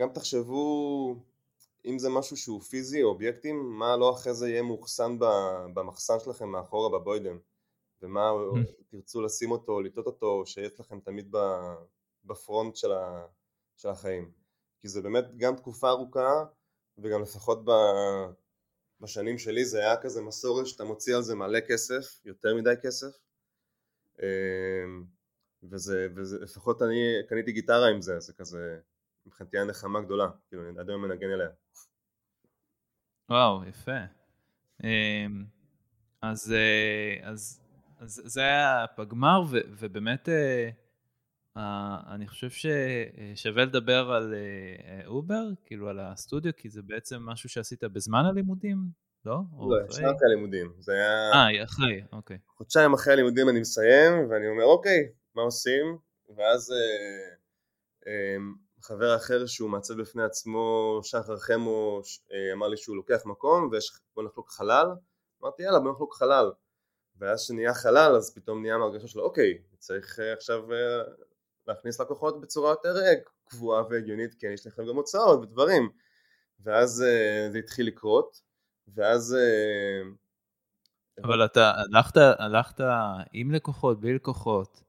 [0.00, 1.16] גם תחשבו
[1.84, 5.16] אם זה משהו שהוא פיזי או אובייקטים, מה לא אחרי זה יהיה מאוחסן
[5.74, 7.38] במחסן שלכם מאחורה בבוידם
[8.02, 8.30] ומה
[8.88, 11.34] תרצו לשים אותו, לטעות אותו, שיש לכם תמיד
[12.24, 12.90] בפרונט של,
[13.76, 14.32] של החיים.
[14.80, 16.44] כי זה באמת גם תקופה ארוכה
[16.98, 17.70] וגם לפחות ב...
[19.00, 23.18] בשנים שלי זה היה כזה מסורת שאתה מוציא על זה מלא כסף, יותר מדי כסף.
[24.22, 25.04] אמ,
[25.62, 28.80] וזה, וזה לפחות אני קניתי גיטרה עם זה, זה כזה
[29.28, 31.48] מבחינתי היה נחמה גדולה, כאילו אני עד היום מנגן אליה.
[33.30, 33.98] וואו, יפה.
[34.84, 35.44] אמ,
[36.22, 37.60] אז, אה, אז,
[37.98, 40.70] אז זה היה פגמר ובאמת אה,
[42.14, 44.34] אני חושב ששווה לדבר על
[45.06, 48.78] אובר, כאילו על הסטודיו, כי זה בעצם משהו שעשית בזמן הלימודים,
[49.24, 49.40] לא?
[49.58, 50.72] לא, אחרי הלימודים.
[50.78, 51.30] זה היה...
[51.32, 52.38] אה, אחרי, אוקיי.
[52.48, 55.98] חודשיים אחרי הלימודים אני מסיים, ואני אומר, אוקיי, מה עושים?
[56.36, 58.08] ואז uh,
[58.82, 64.24] חבר אחר שהוא מעצב בפני עצמו, שחר חמו, uh, אמר לי שהוא לוקח מקום, ובוא
[64.24, 64.86] נחלוק חלל.
[65.42, 66.50] אמרתי, יאללה, בוא נחלוק חלל.
[67.18, 70.70] ואז שנהיה חלל, אז פתאום נהיה מהרגשה שלו, אוקיי, צריך uh, עכשיו...
[70.70, 71.28] Uh,
[71.68, 73.12] להכניס לקוחות בצורה יותר אה,
[73.44, 75.90] קבועה והגיונית כי יש לכם גם הוצאות ודברים
[76.60, 76.90] ואז
[77.52, 78.40] זה התחיל לקרות
[78.94, 79.36] ואז
[81.24, 82.80] אבל אתה הלכת, הלכת
[83.32, 84.82] עם לקוחות, בלי לקוחות?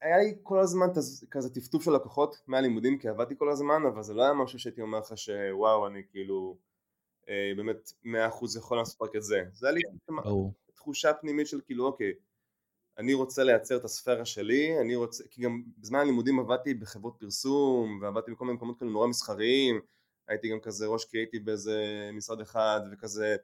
[0.00, 0.86] היה לי כל הזמן
[1.30, 4.80] כזה טפטוף של לקוחות מהלימודים כי עבדתי כל הזמן אבל זה לא היה משהו שהייתי
[4.80, 6.58] אומר לך שוואו אני כאילו
[7.28, 9.44] אה, באמת מאה אחוז יכול לעשות רק את זה.
[9.52, 10.14] זה היה לי כן,
[10.74, 12.12] תחושה פנימית של כאילו אוקיי
[12.98, 17.98] אני רוצה לייצר את הספירה שלי אני רוצה כי גם בזמן הלימודים עבדתי בחברות פרסום
[18.02, 19.80] ועבדתי בכל מיני מקומות כאלה נורא מסחריים
[20.28, 23.36] הייתי גם כזה ראש קריאיטיב באיזה משרד אחד וכזה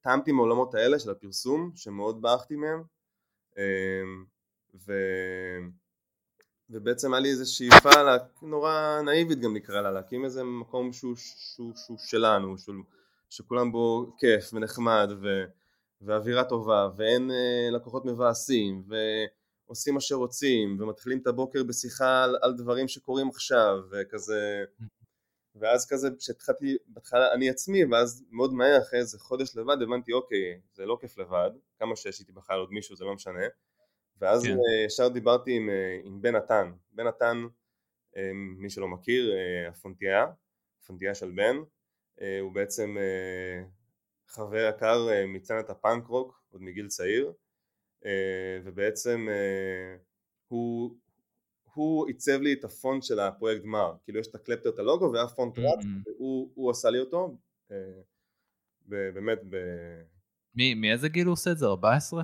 [0.00, 2.82] טעמתי מעולמות האלה של הפרסום שמאוד ברחתי מהם
[3.58, 4.24] אמ,
[4.74, 4.92] ו...
[6.70, 8.16] ובעצם היה לי איזו שאיפה לה...
[8.42, 12.74] נורא נאיבית גם נקרא לה להקים איזה מקום שהוא, שהוא, שהוא שלנו שהוא,
[13.30, 15.44] שכולם בו כיף ונחמד ו...
[16.00, 18.84] ואווירה טובה ואין אה, לקוחות מבאסים
[19.66, 24.64] ועושים מה שרוצים ומתחילים את הבוקר בשיחה על, על דברים שקורים עכשיו וכזה
[25.54, 30.60] ואז כזה כשהתחלתי בהתחלה אני עצמי ואז מאוד מהר אחרי איזה חודש לבד הבנתי אוקיי
[30.72, 33.40] זה לא כיף לבד כמה שיש איתי בכלל עוד מישהו זה לא משנה
[34.20, 34.50] ואז כן.
[34.50, 37.46] אה, ישר דיברתי עם, אה, עם בן נתן בן נתן
[38.16, 39.32] אה, מי שלא מכיר
[39.68, 40.26] הפונטייה
[40.82, 41.56] הפונטייה של בן
[42.40, 42.96] הוא בעצם
[44.26, 47.32] חבר יקר מצנת הפאנק רוק עוד מגיל צעיר
[48.64, 49.28] ובעצם
[50.48, 50.96] הוא
[51.74, 55.58] הוא עיצב לי את הפונט של הפרויקט גמר, כאילו יש את הקלפטר, את הלוגו והפונט
[55.58, 56.10] רץ, mm-hmm.
[56.10, 57.36] והוא הוא עשה לי אותו,
[58.86, 59.56] באמת ב...
[60.76, 61.66] מאיזה גיל הוא עושה את זה?
[61.66, 62.22] 14?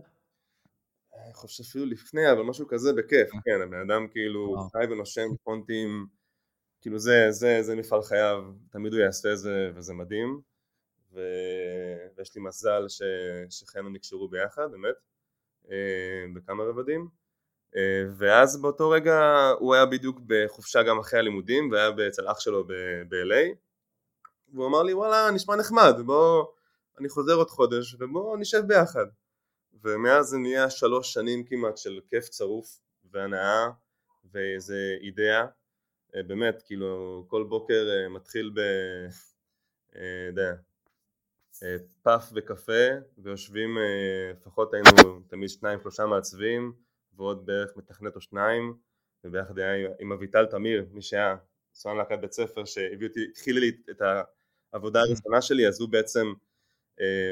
[1.16, 3.40] אני חושב שאפילו לפני, אבל משהו כזה בכיף, אה.
[3.44, 6.06] כן, הבן אדם כאילו חי ונושם פונטים,
[6.80, 10.40] כאילו זה, זה, זה מפעל חייו, תמיד הוא יעשה את זה וזה מדהים,
[11.12, 11.20] ו...
[12.16, 13.02] ויש לי מזל ש...
[13.50, 14.94] שחיינו נקשרו ביחד, באמת,
[15.70, 17.08] אה, בכמה רבדים.
[17.76, 22.66] אה, ואז באותו רגע הוא היה בדיוק בחופשה גם אחרי הלימודים והיה אצל אח שלו
[23.08, 23.56] ב-LA
[24.52, 26.44] והוא אמר לי וואלה נשמע נחמד בוא
[27.00, 29.06] אני חוזר עוד חודש ובוא נשב ביחד
[29.82, 33.68] ומאז זה נהיה שלוש שנים כמעט של כיף צרוף והנאה
[34.32, 35.46] ואיזה אידאה
[36.16, 38.60] אה, באמת כאילו כל בוקר אה, מתחיל ב...
[40.26, 40.54] יודע
[42.02, 43.78] פאף וקפה ויושבים
[44.40, 46.72] לפחות היינו תמיד שניים שלושה מעצבים
[47.16, 48.76] ועוד בערך מתכנת או שניים
[49.24, 51.36] וביחד היה עם אביטל תמיר מי שהיה
[51.74, 54.02] סואן להקת בית ספר שהביא אותי, התחיל לי את
[54.72, 55.06] העבודה mm-hmm.
[55.08, 56.34] הראשונה שלי אז הוא בעצם אה,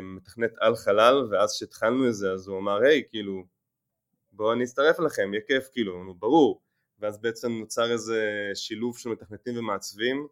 [0.03, 3.45] מתכנת על חלל ואז כשהתחלנו את זה אז הוא אמר היי כאילו
[4.33, 6.63] בואו אני אצטרף אליכם יהיה כיף כאילו ברור
[6.99, 10.27] ואז בעצם נוצר איזה שילוב של מתכנתים ומעצבים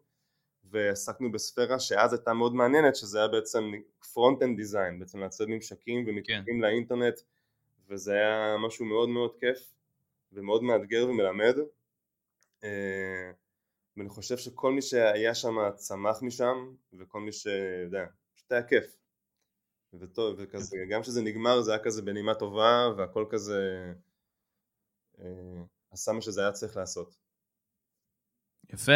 [0.63, 3.71] ועסקנו בספירה שאז הייתה מאוד מעניינת שזה היה בעצם
[4.13, 6.61] front-end design בעצם לעצב ממשקים ומתקנים כן.
[6.61, 7.19] לאינטרנט
[7.89, 9.73] וזה היה משהו מאוד מאוד כיף
[10.33, 11.55] ומאוד מאתגר ומלמד.
[12.63, 13.31] אה,
[13.97, 19.00] ואני חושב שכל מי שהיה שם צמח משם וכל מי שיודע, פשוט היה כיף
[19.99, 23.93] וטוב, וכזה, גם כשזה נגמר זה היה כזה בנימה טובה והכל כזה
[25.19, 27.17] אה, עשה מה שזה היה צריך לעשות.
[28.73, 28.91] יפה,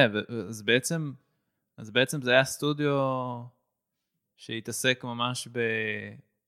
[0.50, 1.14] אז בעצם,
[1.78, 2.96] אז בעצם זה היה סטודיו
[4.36, 5.48] שהתעסק ממש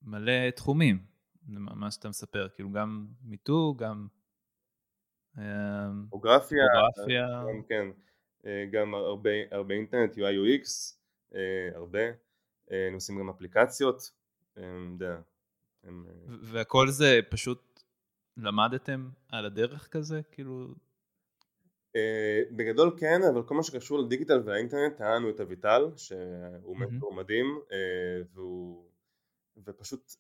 [0.03, 1.05] במלא תחומים.
[1.47, 4.07] מה שאתה מספר, כאילו גם מיתוג, גם...
[6.09, 6.63] טופוגרפיה,
[7.47, 7.87] גם כן,
[8.45, 10.95] אה, גם הרבה, הרבה אינטרנט, UI UX,
[11.35, 11.99] אה, הרבה,
[12.71, 14.11] אה, עושים גם אפליקציות,
[14.65, 15.19] יודע.
[16.41, 17.83] והכל זה פשוט
[18.37, 20.67] למדתם על הדרך כזה, כאילו?
[22.51, 27.59] בגדול כן, אבל כל מה שקשור לדיגיטל והאינטרנט, היה לנו את אביטל, שהוא מנטור מדהים,
[28.33, 28.89] והוא,
[29.65, 30.15] ופשוט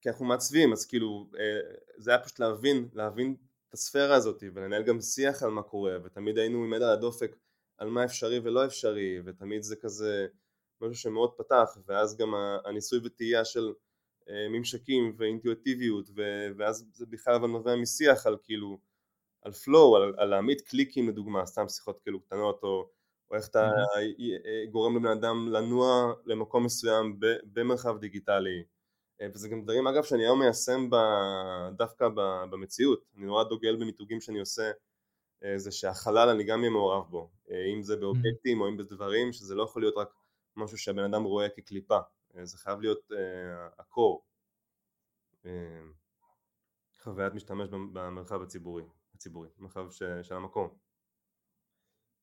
[0.00, 1.60] כי אנחנו מעצבים אז כאילו אה,
[1.96, 3.36] זה היה פשוט להבין, להבין
[3.68, 7.36] את הספירה הזאת ולנהל גם שיח על מה קורה ותמיד היינו עם יד על הדופק
[7.78, 10.26] על מה אפשרי ולא אפשרי ותמיד זה כזה
[10.80, 12.34] משהו שמאוד פתח ואז גם
[12.64, 13.72] הניסוי וטעייה של
[14.28, 16.10] אה, ממשקים ואינטואיטיביות
[16.56, 18.78] ואז זה בכלל אבל נובע משיח על כאילו
[19.42, 22.88] על flow, על, על להעמיד קליקים לדוגמה, סתם שיחות כאילו קטנות או,
[23.30, 24.70] או איך אתה mm-hmm.
[24.70, 27.20] גורם לבן אדם לנוע למקום מסוים
[27.52, 28.62] במרחב דיגיטלי.
[29.20, 30.96] אה, וזה גם דברים אגב שאני היום מיישם ב...
[31.76, 32.08] דווקא
[32.50, 34.70] במציאות, אני נורא דוגל במיתוגים שאני עושה
[35.44, 39.32] אה, זה שהחלל אני גם אהיה מעורב בו, אה, אם זה באובייקטים או אם בדברים
[39.32, 40.14] שזה לא יכול להיות רק
[40.56, 41.98] משהו שהבן אדם רואה כקליפה,
[42.42, 43.10] זה חייב להיות
[43.78, 44.24] הקור,
[47.02, 48.82] חוויית משתמש במרחב הציבורי,
[49.14, 50.02] הציבורי, במרחב ש...
[50.22, 50.68] של המקום.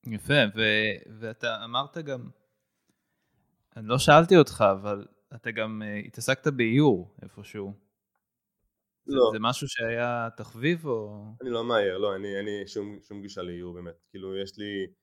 [0.05, 0.61] יפה, ו...
[1.19, 2.29] ואתה אמרת גם,
[3.77, 7.73] אני לא שאלתי אותך, אבל אתה גם uh, התעסקת באיור איפשהו.
[9.07, 9.25] לא.
[9.31, 11.25] זה, זה משהו שהיה תחביב או...
[11.41, 13.95] אני לא מאייר, לא, אני, אין לי שום, שום גישה לאיור באמת.
[14.09, 14.93] כאילו יש לי, אה,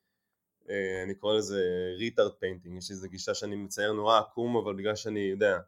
[1.05, 1.62] אני קורא לזה
[1.98, 5.59] retard painting, יש לי איזו גישה שאני מצייר נורא עקום, אבל בגלל שאני יודע,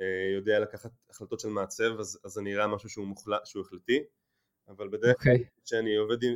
[0.00, 4.00] אה, יודע לקחת החלטות של מעצב, אז, אז זה נראה משהו שהוא מוחלט, שהוא החלטי,
[4.68, 5.64] אבל בדרך כלל okay.
[5.64, 6.34] כשאני עובד עם,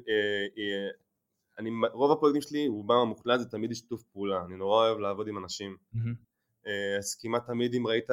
[1.59, 5.39] אני, רוב הפרויקטים שלי, רובם המוחלט זה תמיד שיתוף פעולה, אני נורא אוהב לעבוד עם
[5.39, 6.69] אנשים, mm-hmm.
[6.99, 8.11] אז כמעט תמיד אם ראית,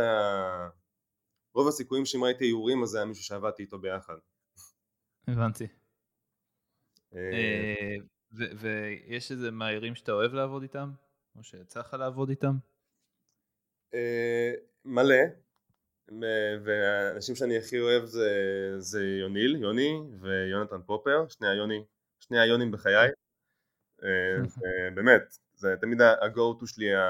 [1.53, 4.15] רוב הסיכויים שאם ראיתי איורים אז זה היה מישהו שעבדתי איתו ביחד.
[5.27, 5.67] הבנתי.
[8.33, 10.91] ויש איזה מהירים שאתה אוהב לעבוד איתם?
[11.35, 12.55] או שיצא לך לעבוד איתם?
[13.93, 14.53] אה,
[14.85, 15.23] מלא,
[16.63, 18.29] והאנשים שאני הכי אוהב זה,
[18.77, 21.83] זה יוניל, יוני ויונתן פופר, שני היוני,
[22.19, 23.09] שני היונים בחיי,
[24.03, 24.37] אה,
[24.95, 27.01] באמת, זה תמיד ה-go to שלי ה...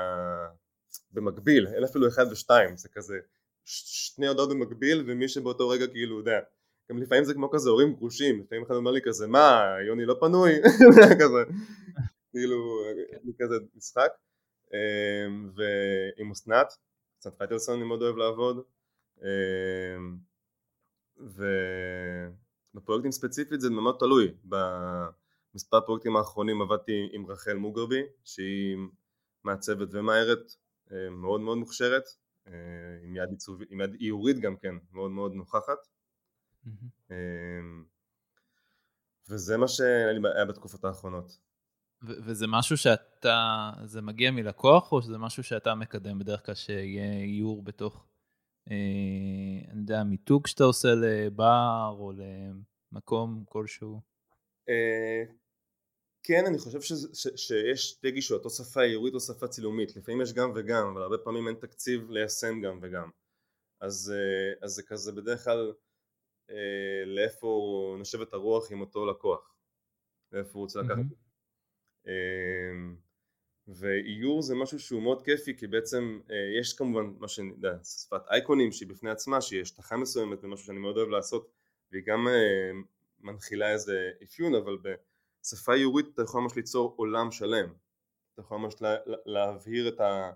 [1.12, 3.20] במקביל, אין אפילו אחד ושתיים, זה כזה
[3.66, 6.40] שני הודעות במקביל ומי שבאותו רגע כאילו יודע
[6.92, 10.16] גם לפעמים זה כמו כזה הורים גרושים, לפעמים אחד אומר לי כזה מה יוני לא
[10.20, 10.52] פנוי,
[11.22, 11.44] כזה
[12.32, 12.58] כאילו
[13.40, 14.10] כזה משחק.
[14.74, 16.74] אמ, ועם אסנת,
[17.20, 18.64] קצת פייטלסון אני מאוד אוהב לעבוד.
[19.22, 20.18] אמ,
[22.74, 24.34] ובפרויקטים ספציפית זה מאוד תלוי.
[24.44, 28.78] במספר הפרויקטים האחרונים עבדתי עם רחל מוגרבי שהיא
[29.44, 30.52] מעצבת ומאיירת
[30.92, 32.04] אמ, מאוד מאוד מוכשרת.
[33.04, 35.88] עם יד, עיצוב, עם יד איורית גם כן מאוד מאוד נוכחת
[36.66, 37.14] mm-hmm.
[39.30, 41.38] וזה מה שהיה בתקופות האחרונות
[42.04, 47.64] וזה משהו שאתה, זה מגיע מלקוח, או שזה משהו שאתה מקדם בדרך כלל שיהיה איור
[47.64, 48.06] בתוך,
[48.72, 52.12] אה, אני יודע, מיתוג שאתה עושה לבר או
[52.92, 54.02] למקום כלשהו?
[54.70, 55.24] אה,
[56.24, 60.22] כן, אני חושב ש, ש, שיש שתי גישות, או שפה איורית או שפה צילומית, לפעמים
[60.22, 63.10] יש גם וגם, אבל הרבה פעמים אין תקציב ליישם גם וגם.
[63.82, 65.74] אז, אה, אז זה כזה בדרך כלל
[66.50, 69.54] אה, לאיפה נושבת הרוח עם אותו לקוח,
[70.32, 71.32] לאיפה הוא רוצה לקחת mm-hmm.
[72.08, 72.96] אמ,
[73.68, 78.22] ואיור זה משהו שהוא מאוד כיפי כי בעצם אה, יש כמובן מה שאני יודע שפת
[78.30, 81.52] אייקונים שהיא בפני עצמה שהיא השטחה מסוימת ומשהו שאני מאוד אוהב לעשות
[81.92, 82.72] והיא גם אה,
[83.20, 87.74] מנחילה איזה אפיון אבל בשפה איורית אתה יכול ממש ליצור עולם שלם.
[88.34, 90.32] אתה יכול ממש לה, להבהיר את, ה,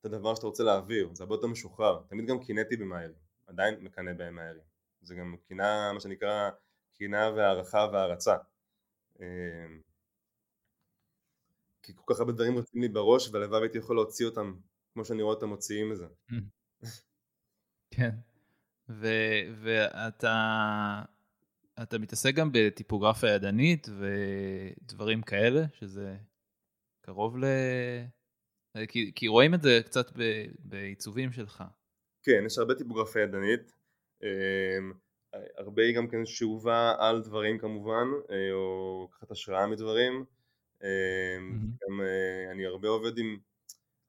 [0.00, 2.02] את הדבר שאתה רוצה להעביר זה הרבה יותר משוחרר.
[2.08, 4.71] תמיד גם קינאתי במאיירים עדיין מקנא בהם מאיירים
[5.02, 6.50] זה גם קינה מה שנקרא
[6.92, 8.36] קינה והערכה והערצה
[9.20, 9.80] אמ,
[11.82, 14.54] כי כל כך הרבה דברים רצים לי בראש והלוואי הייתי יכול להוציא אותם
[14.92, 16.06] כמו שאני רואה אותם מוציאים מזה.
[17.90, 18.10] כן,
[18.88, 21.02] ו- ואתה
[21.82, 26.16] אתה מתעסק גם בטיפוגרפיה ידנית ודברים כאלה, שזה
[27.00, 27.44] קרוב ל...
[28.88, 31.64] כי, כי רואים את זה קצת ב- בעיצובים שלך.
[32.22, 33.72] כן, יש הרבה טיפוגרפיה ידנית,
[34.22, 34.92] אמ,
[35.56, 40.24] הרבה גם כן שאובה על דברים כמובן, אה, או לקחת השראה מדברים.
[40.82, 40.88] אמ,
[41.82, 43.38] גם אה, אני הרבה עובד עם,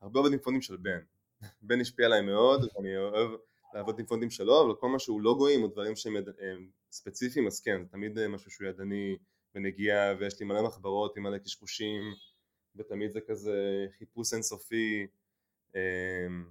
[0.02, 1.00] הרבה עובד עם פונדים של בן.
[1.68, 3.32] בן השפיע עליי מאוד, אני אוהב
[3.74, 6.30] לעבוד עם פונדים שלו, אבל כל מה שהוא לוגוים או דברים שהם יד...
[6.92, 9.18] ספציפיים, אז כן, זה תמיד אה, משהו שהוא ידני
[9.56, 12.04] ונגיע, ויש לי מלא מחברות עם מלא קשקושים,
[12.76, 15.08] ותמיד זה כזה חיפוש אינסופי
[15.76, 16.46] אמ,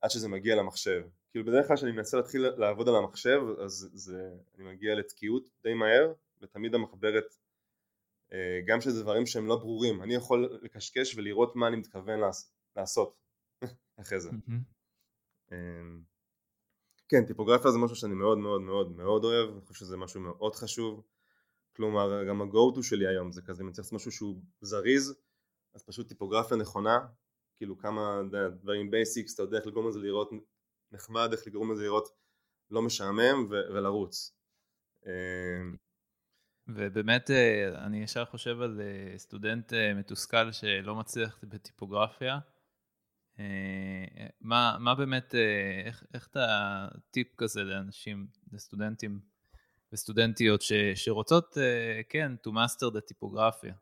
[0.00, 1.02] עד שזה מגיע למחשב.
[1.30, 5.74] כאילו בדרך כלל כשאני מנסה להתחיל לעבוד על המחשב, אז זה, אני מגיע לתקיעות די
[5.74, 6.12] מהר,
[6.42, 7.36] ותמיד המחברת
[8.32, 12.20] אה, גם שזה דברים שהם לא ברורים, אני יכול לקשקש ולראות מה אני מתכוון
[12.76, 13.16] לעשות
[14.00, 14.30] אחרי זה.
[15.52, 16.02] אמ,
[17.08, 20.54] כן, טיפוגרפיה זה משהו שאני מאוד מאוד מאוד מאוד אוהב, אני חושב שזה משהו מאוד
[20.54, 21.02] חשוב,
[21.76, 25.14] כלומר גם ה-go to שלי היום זה כזה, אם אני צריך משהו שהוא זריז,
[25.74, 26.98] אז פשוט טיפוגרפיה נכונה,
[27.56, 28.20] כאילו כמה
[28.60, 30.30] דברים basics, אתה יודע איך לגרום לזה לראות
[30.92, 32.08] נחמד, איך לגרום לזה לראות
[32.70, 34.36] לא משעמם ולרוץ.
[35.06, 35.76] אמ,
[36.68, 42.38] ובאמת אה, אני ישר חושב על אה, סטודנט אה, מתוסכל שלא מצליח בטיפוגרפיה.
[44.40, 45.34] מה, מה באמת,
[45.84, 46.46] איך, איך אתה
[47.10, 49.20] טיפ כזה לאנשים, לסטודנטים
[49.92, 51.56] וסטודנטיות ש, שרוצות,
[52.08, 53.74] כן, to master the טיפוגרפיה?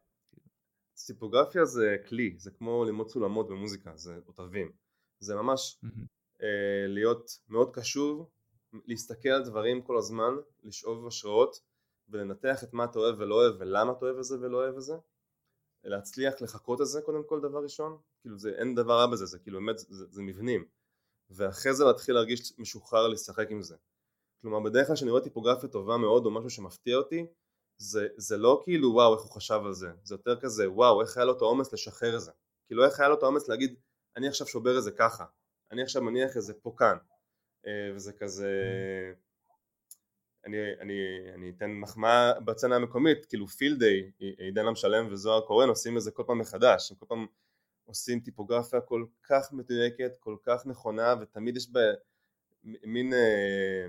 [1.06, 4.72] טיפוגרפיה זה כלי, זה כמו ללמוד סולמות במוזיקה, זה אותבים.
[5.18, 6.06] זה ממש mm-hmm.
[6.88, 8.30] להיות מאוד קשוב,
[8.86, 11.74] להסתכל על דברים כל הזמן, לשאוב השראות.
[12.08, 14.82] ולנתח את מה אתה אוהב ולא אוהב ולמה אתה אוהב את זה ולא אוהב את
[14.82, 14.94] זה.
[15.84, 17.98] להצליח לחכות את זה קודם כל דבר ראשון.
[18.20, 20.64] כאילו זה אין דבר רע בזה זה כאילו באמת זה, זה מבנים.
[21.30, 23.76] ואחרי זה להתחיל להרגיש משוחרר לשחק עם זה.
[24.40, 27.26] כלומר בדרך כלל כשאני רואה טיפוגרפיה טובה מאוד או משהו שמפתיע אותי
[27.76, 31.16] זה, זה לא כאילו וואו איך הוא חשב על זה זה יותר כזה וואו איך
[31.16, 32.32] היה לו את האומץ לשחרר את זה
[32.66, 33.74] כאילו איך היה לו את האומץ להגיד
[34.16, 35.24] אני עכשיו שובר את זה ככה
[35.74, 36.96] אני עכשיו מניח את זה פה כאן
[37.66, 38.50] אה, וזה כזה
[40.46, 40.94] אני, אני,
[41.34, 46.10] אני אתן מחמאה בצנה המקומית, כאילו פיל דיי, עידן המשלם וזוהר קורן עושים את זה
[46.10, 47.26] כל פעם מחדש, הם כל פעם
[47.84, 51.80] עושים טיפוגרפיה כל כך מדויקת, כל כך נכונה, ותמיד יש בה
[52.64, 53.86] מין אה,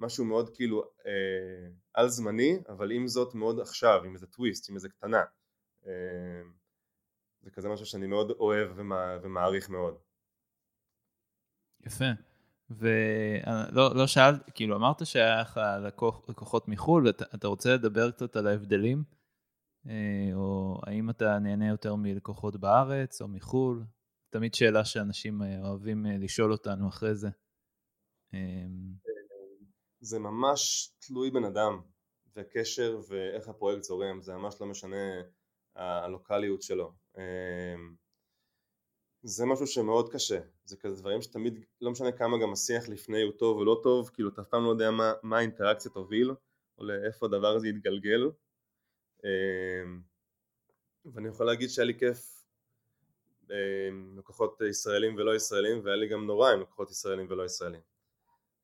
[0.00, 4.74] משהו מאוד כאילו אה, על זמני, אבל עם זאת מאוד עכשיו, עם איזה טוויסט, עם
[4.74, 5.22] איזה קטנה.
[5.86, 5.92] אה,
[7.42, 8.70] זה כזה משהו שאני מאוד אוהב
[9.22, 9.98] ומעריך מאוד.
[11.86, 12.04] יפה.
[12.70, 18.36] ולא לא שאלת, כאילו אמרת שהיה לך לקוח, לקוחות מחו"ל, ואתה אתה רוצה לדבר קצת
[18.36, 19.04] על ההבדלים?
[19.88, 23.84] אה, או האם אתה נהנה יותר מלקוחות בארץ או מחו"ל?
[24.30, 27.28] תמיד שאלה שאנשים אה, אוהבים אה, לשאול אותנו אחרי זה.
[30.00, 31.80] זה ממש תלוי בן אדם
[32.36, 35.22] וקשר ואיך הפרויקט זורם, זה ממש לא משנה
[35.76, 36.92] הלוקאליות שלו.
[39.22, 43.32] זה משהו שמאוד קשה, זה כזה דברים שתמיד, לא משנה כמה גם השיח לפני הוא
[43.32, 46.30] טוב או לא טוב, כאילו אתה אף פעם לא יודע מה, מה האינטראקציה תוביל,
[46.78, 48.30] או לאיפה הדבר הזה יתגלגל,
[49.24, 50.00] אמ,
[51.04, 52.44] ואני יכול להגיד שהיה לי כיף
[53.88, 57.80] עם לקוחות ישראלים ולא ישראלים, והיה לי גם נורא עם לקוחות ישראלים ולא ישראלים.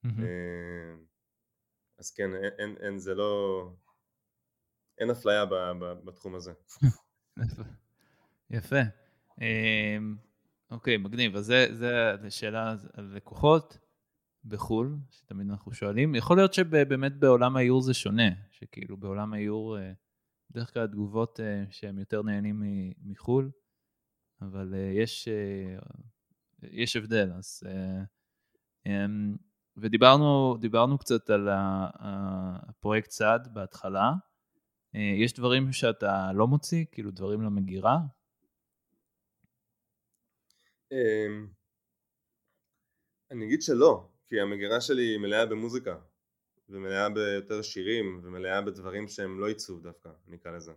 [0.04, 1.04] אמ,
[1.98, 3.62] אז כן, אין, אין, אין, זה לא...
[4.98, 5.44] אין אפליה
[6.04, 6.52] בתחום הזה.
[8.50, 8.80] יפה.
[10.70, 11.36] אוקיי, מגניב.
[11.36, 11.44] אז
[12.20, 13.78] זה שאלה על לקוחות
[14.44, 16.14] בחו"ל, שתמיד אנחנו שואלים.
[16.14, 19.92] יכול להיות שבאמת בעולם האיור זה שונה, שכאילו בעולם האיור, אה,
[20.50, 22.62] בדרך כלל התגובות אה, שהם יותר נהנים
[23.02, 23.50] מחו"ל,
[24.40, 25.28] אבל אה, יש,
[26.62, 27.32] יש הבדל.
[27.32, 27.62] אז,
[28.86, 29.36] אמ,
[29.76, 31.48] ודיברנו דיברנו קצת על
[32.68, 34.12] הפרויקט צעד בהתחלה.
[34.94, 37.98] יש דברים שאתה לא מוציא, כאילו דברים למגירה,
[43.30, 45.98] אני אגיד שלא, כי המגירה שלי מלאה במוזיקה
[46.68, 50.72] ומלאה ביותר שירים ומלאה בדברים שהם לא עיצוב דווקא, אני אקרא לזה.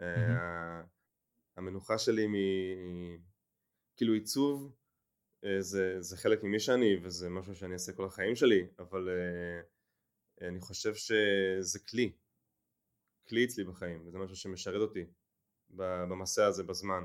[0.00, 0.82] אה,
[1.56, 2.34] המנוחה שלי מ...
[3.96, 4.72] כאילו עיצוב
[5.44, 9.60] אה, זה, זה חלק ממי שאני וזה משהו שאני אעשה כל החיים שלי, אבל אה,
[10.48, 12.12] אני חושב שזה כלי,
[13.28, 15.06] כלי אצלי בחיים, וזה משהו שמשרת אותי
[15.70, 17.04] במסע הזה בזמן.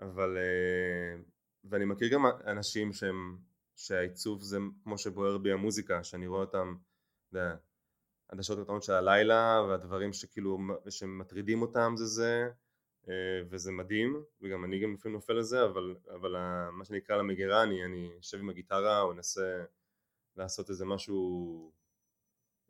[0.00, 1.22] אבל אה,
[1.64, 3.38] ואני מכיר גם אנשים שהם
[3.76, 6.76] שהעיצוב זה כמו שבוער בי המוזיקה שאני רואה אותם
[8.28, 12.50] עד השעות הקטנות של הלילה והדברים שכאילו שמטרידים אותם זה זה
[13.08, 16.36] אה, וזה מדהים וגם אני גם לפעמים נופל לזה אבל, אבל
[16.70, 19.64] מה שנקרא למגירה אני, אני אשב עם הגיטרה או אנסה
[20.36, 21.72] לעשות איזה משהו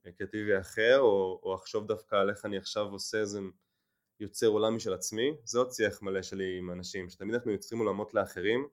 [0.06, 3.40] אה, קריאטיבי אחר או, או אחשוב דווקא על איך אני עכשיו עושה איזה
[4.20, 8.14] יוצר עולם משל עצמי, זה עוד שיח מלא שלי עם אנשים, שתמיד אנחנו יוצרים עולמות
[8.14, 8.68] לאחרים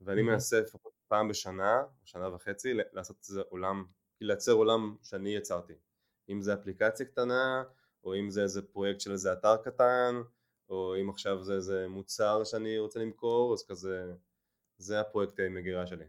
[0.00, 3.84] ואני מנסה לפחות פעם בשנה, שנה וחצי, לעשות איזה עולם,
[4.20, 5.72] לייצר עולם שאני יצרתי
[6.28, 7.62] אם זה אפליקציה קטנה,
[8.04, 10.14] או אם זה איזה פרויקט של איזה אתר קטן,
[10.68, 14.12] או אם עכשיו זה איזה מוצר שאני רוצה למכור, אז כזה,
[14.78, 16.04] זה הפרויקט המגירה שלי.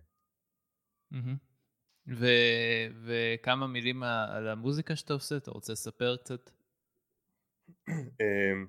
[2.07, 6.49] ו- וכמה מילים על המוזיקה שאתה עושה, אתה רוצה לספר קצת?
[8.21, 8.67] אמ,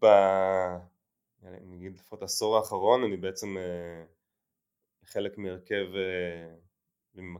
[0.00, 0.06] ב...
[1.42, 4.04] נגיד לפחות עשור האחרון אני בעצם אה,
[5.04, 6.54] חלק מהרכב, אה,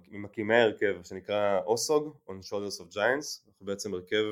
[0.09, 4.24] ממקימי ההרכב שנקרא אוסוג, On Shoulders of Giants, אנחנו בעצם הרכב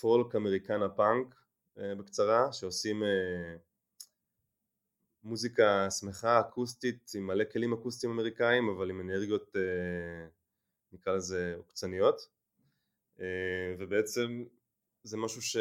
[0.00, 1.34] פולק אמריקנה פאנק
[1.76, 3.56] בקצרה, שעושים אה,
[5.22, 9.56] מוזיקה שמחה אקוסטית עם מלא כלים אקוסטיים אמריקאים אבל עם אנרגיות
[10.92, 12.28] נקרא לזה עוקצניות.
[13.78, 14.44] ובעצם
[15.02, 15.56] זה משהו ש...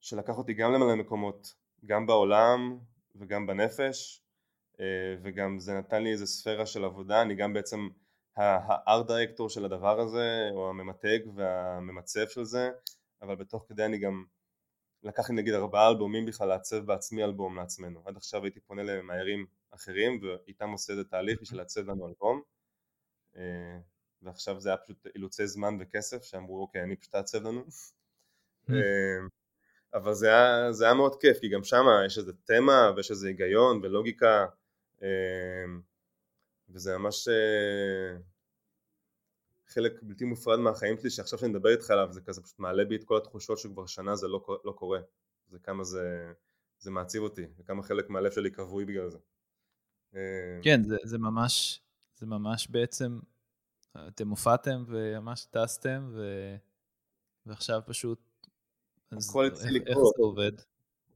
[0.00, 1.54] שלקח אותי גם למלא מקומות,
[1.84, 2.78] גם בעולם
[3.14, 4.22] וגם בנפש
[4.80, 7.88] אה, וגם זה נתן לי איזה ספירה של עבודה, אני גם בעצם
[8.36, 12.70] הארט דירקטור של הדבר הזה או הממתג והממצב של זה
[13.22, 14.24] אבל בתוך כדי אני גם
[15.02, 18.02] לקח לי נגיד ארבעה אלבומים בכלל לעצב בעצמי אלבום לעצמנו.
[18.06, 22.42] עד עכשיו הייתי פונה למאיירים אחרים ואיתם עושה איזה תהליך בשביל לעצב לנו אלבום.
[23.36, 23.78] אה,
[24.24, 27.64] ועכשיו זה היה פשוט אילוצי זמן וכסף שאמרו אוקיי אני פשוט אעצב לנו.
[28.70, 28.74] אמ,
[29.94, 33.28] אבל זה היה, זה היה מאוד כיף כי גם שם יש איזה תמה ויש איזה
[33.28, 34.46] היגיון ולוגיקה
[35.02, 35.80] אמ,
[36.68, 38.16] וזה ממש אה,
[39.66, 42.96] חלק בלתי מופרד מהחיים שלי שעכשיו שאני מדבר איתך עליו זה כזה פשוט מעלה בי
[42.96, 45.00] את כל התחושות שכבר שנה זה לא, לא קורה.
[45.48, 46.32] זה כמה זה,
[46.78, 49.18] זה מעציב אותי וכמה חלק מהלב שלי כבוי בגלל זה.
[50.62, 51.80] כן זה, זה ממש
[52.16, 53.18] זה ממש בעצם
[54.08, 56.22] אתם הופעתם וממש טסתם, ו...
[57.46, 58.18] ועכשיו פשוט...
[59.12, 59.88] הכל התחיל לקרות.
[59.88, 60.52] איך זה עובד?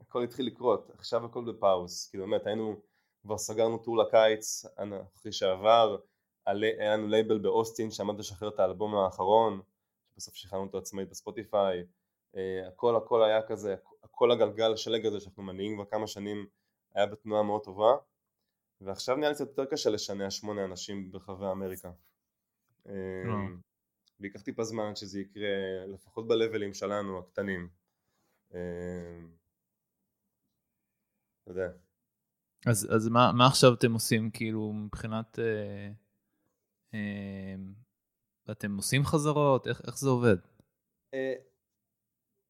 [0.00, 2.10] הכל התחיל לקרות, עכשיו הכל ב pause.
[2.10, 2.80] כאילו באמת, היינו,
[3.22, 4.64] כבר סגרנו tour לקיץ,
[5.16, 5.96] אחרי שעבר,
[6.46, 9.60] היה לנו לייבל באוסטין שעמד לשחרר את האלבום האחרון,
[10.12, 11.84] שבסוף שחררנו אותו עצמאית בספוטיפיי.
[12.36, 16.46] אה, הכל הכל היה כזה, הכל הגלגל השלג הזה שאנחנו מניעים כבר כמה שנים
[16.94, 17.96] היה בתנועה מאוד טובה,
[18.80, 21.90] ועכשיו נראה לי קצת יותר קשה לשנע שמונה אנשים ברחבי אמריקה.
[22.88, 23.46] אה,
[24.20, 27.68] וייקח טיפה זמן שזה יקרה, לפחות בלבלים שלנו, הקטנים.
[28.54, 29.20] אה,
[31.42, 31.70] אתה יודע.
[32.66, 35.38] אז, אז מה, מה עכשיו אתם עושים, כאילו, מבחינת...
[35.38, 35.90] אה,
[36.94, 37.54] אה,
[38.52, 39.66] אתם עושים חזרות?
[39.66, 40.36] איך, איך זה עובד?
[41.14, 41.34] אה,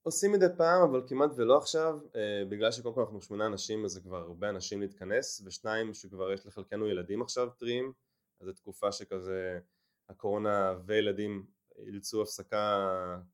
[0.03, 3.91] עושים מדי פעם אבל כמעט ולא עכשיו אה, בגלל שקודם כל אנחנו שמונה אנשים אז
[3.91, 7.93] זה כבר הרבה אנשים להתכנס ושניים שכבר יש לחלקנו ילדים עכשיו טריים
[8.41, 9.61] אז זו תקופה שכזה
[10.09, 11.47] הקורונה וילדים
[11.79, 12.87] אילצו הפסקה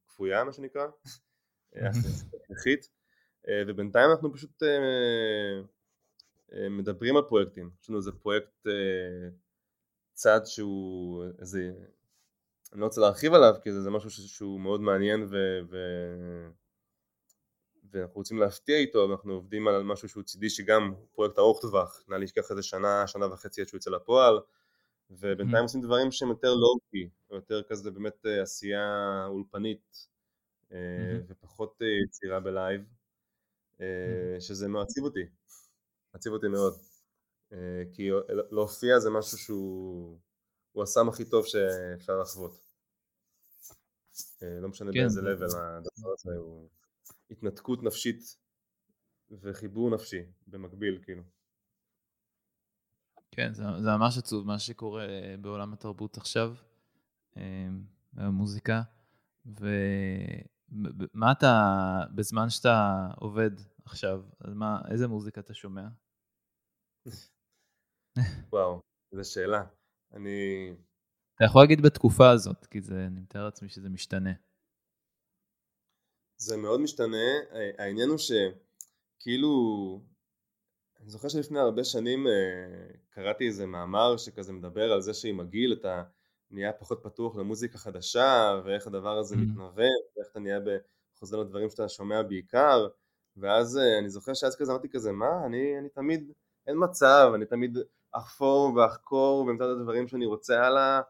[0.07, 0.87] כפויה מה שנקרא.
[2.45, 2.89] הכרחית.
[3.49, 4.63] אה, ובינתיים אנחנו פשוט
[6.71, 7.71] מדברים על פרויקטים.
[7.83, 8.67] יש לנו איזה פרויקט
[10.15, 11.73] צד שהוא איזה
[12.75, 15.77] אני לא רוצה להרחיב עליו כי זה, זה משהו שהוא מאוד מעניין ו, ו,
[17.91, 22.19] ואנחנו רוצים להפתיע איתו ואנחנו עובדים על משהו שהוא צידי שגם פרויקט ארוך טווח, נראה
[22.19, 24.41] לי שיקח איזה שנה, שנה וחצי עד שהוא יצא לפועל
[25.11, 25.63] ובינתיים mm-hmm.
[25.63, 30.09] עושים דברים שהם יותר לואו-קי, יותר כזה באמת אה, עשייה אולפנית
[30.71, 30.75] mm-hmm.
[31.29, 34.41] ופחות אה, יצירה בלייב mm-hmm.
[34.41, 35.25] שזה מעציב אותי,
[36.15, 36.79] מעציב אותי מאוד
[37.93, 38.11] כי
[38.51, 42.61] להופיע זה משהו שהוא הסם הכי טוב שאפשר לחוות
[44.43, 45.01] לא משנה כן.
[45.01, 46.69] באיזה לבל הדבר הזה הוא
[47.31, 48.37] התנתקות נפשית
[49.31, 51.23] וחיבור נפשי במקביל כאילו.
[53.37, 56.55] כן, זה, זה ממש עצוב מה שקורה אה, בעולם התרבות עכשיו,
[58.13, 58.83] במוזיקה,
[59.47, 61.53] ומה אתה,
[62.15, 63.51] בזמן שאתה עובד
[63.85, 65.89] עכשיו, אז מה, איזה מוזיקה אתה שומע?
[68.53, 68.81] וואו,
[69.15, 69.65] זו שאלה.
[70.13, 70.71] אני...
[71.35, 74.33] אתה יכול להגיד בתקופה הזאת, כי זה, אני מתאר לעצמי שזה משתנה.
[76.37, 77.27] זה מאוד משתנה,
[77.79, 79.51] העניין הוא שכאילו,
[81.05, 82.33] אני זוכר שלפני הרבה שנים אה,
[83.11, 86.03] קראתי איזה מאמר שכזה מדבר על זה שעם הגיל אתה
[86.51, 89.39] נהיה פחות פתוח למוזיקה חדשה ואיך הדבר הזה mm-hmm.
[89.39, 90.59] מתנוון ואיך אתה נהיה
[91.19, 92.89] חוזר לדברים שאתה שומע בעיקר
[93.37, 96.33] ואז אה, אני זוכר שאז כזה אמרתי כזה מה אני, אני תמיד
[96.67, 97.79] אין מצב אני תמיד
[98.13, 101.01] אחפור ואחקור ואמצא את הדברים שאני רוצה הלאה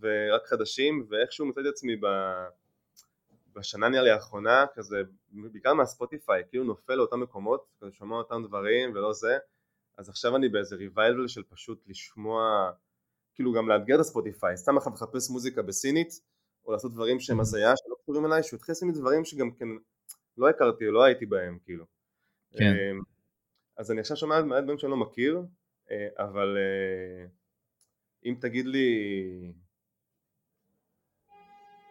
[0.00, 2.06] ורק חדשים ואיכשהו מצאתי עצמי ב...
[3.54, 5.02] בשנה נראה לי האחרונה, כזה,
[5.52, 9.38] בעיקר מהספוטיפיי, כאילו נופל לאותם מקומות, כזה שומע אותם דברים ולא זה,
[9.98, 12.70] אז עכשיו אני באיזה ריווייבל של פשוט לשמוע,
[13.34, 16.08] כאילו גם לאתגר את הספוטיפיי, סתם אחת לחפש מוזיקה בסינית,
[16.66, 19.68] או לעשות דברים שהם הזיה שלא קשורים אליי, שהוא התחיל לשים לי דברים שגם כן
[20.36, 21.84] לא הכרתי לא הייתי בהם, כאילו.
[22.52, 22.64] כן.
[22.64, 23.00] אמ,
[23.76, 25.42] אז אני עכשיו שומע מעט דברים שאני לא מכיר,
[25.90, 27.26] אה, אבל אה,
[28.24, 28.88] אם תגיד לי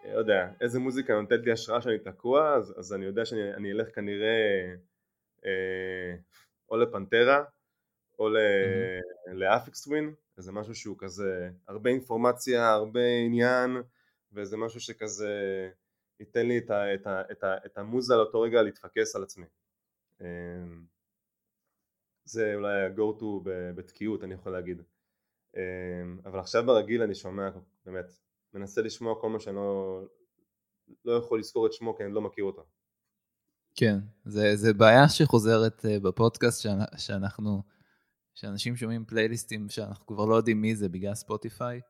[0.05, 3.95] לא יודע, איזה מוזיקה נותנת לי השראה שאני תקוע, אז, אז אני יודע שאני אלך
[3.95, 4.73] כנראה
[5.45, 6.15] אה,
[6.69, 7.43] או לפנטרה
[8.19, 9.31] או mm-hmm.
[9.33, 13.77] לאפיקס ווין, איזה משהו שהוא כזה הרבה אינפורמציה, הרבה עניין,
[14.31, 15.69] ואיזה משהו שכזה
[16.19, 19.45] ייתן לי את, ה, את, ה, את, ה, את המוזה לאותו רגע להתפקס על עצמי.
[20.21, 20.27] אה,
[22.23, 23.25] זה אולי ה-go to
[23.75, 24.81] בתקיעות אני יכול להגיד.
[25.57, 27.49] אה, אבל עכשיו ברגיל אני שומע
[27.85, 28.05] באמת
[28.53, 30.01] מנסה לשמוע כל מה שאני לא,
[31.05, 32.65] לא יכול לזכור את שמו כי אני לא מכיר אותו.
[33.75, 36.65] כן, זה, זה בעיה שחוזרת אה, בפודקאסט
[36.97, 37.63] שאנחנו,
[38.33, 41.81] שאנשים שומעים פלייליסטים שאנחנו כבר לא יודעים מי זה בגלל ספוטיפיי.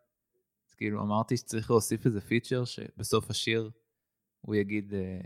[0.68, 3.72] אז כאילו אמרתי שצריך להוסיף איזה פיצ'ר שבסוף השיר
[4.42, 5.20] הוא יגיד, אה,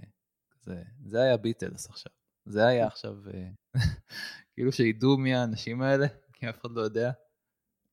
[0.62, 2.12] זה, זה היה ביטלס עכשיו,
[2.46, 3.50] זה היה עכשיו, אה,
[4.54, 7.12] כאילו שידעו מי האנשים האלה, כי אף אחד לא יודע.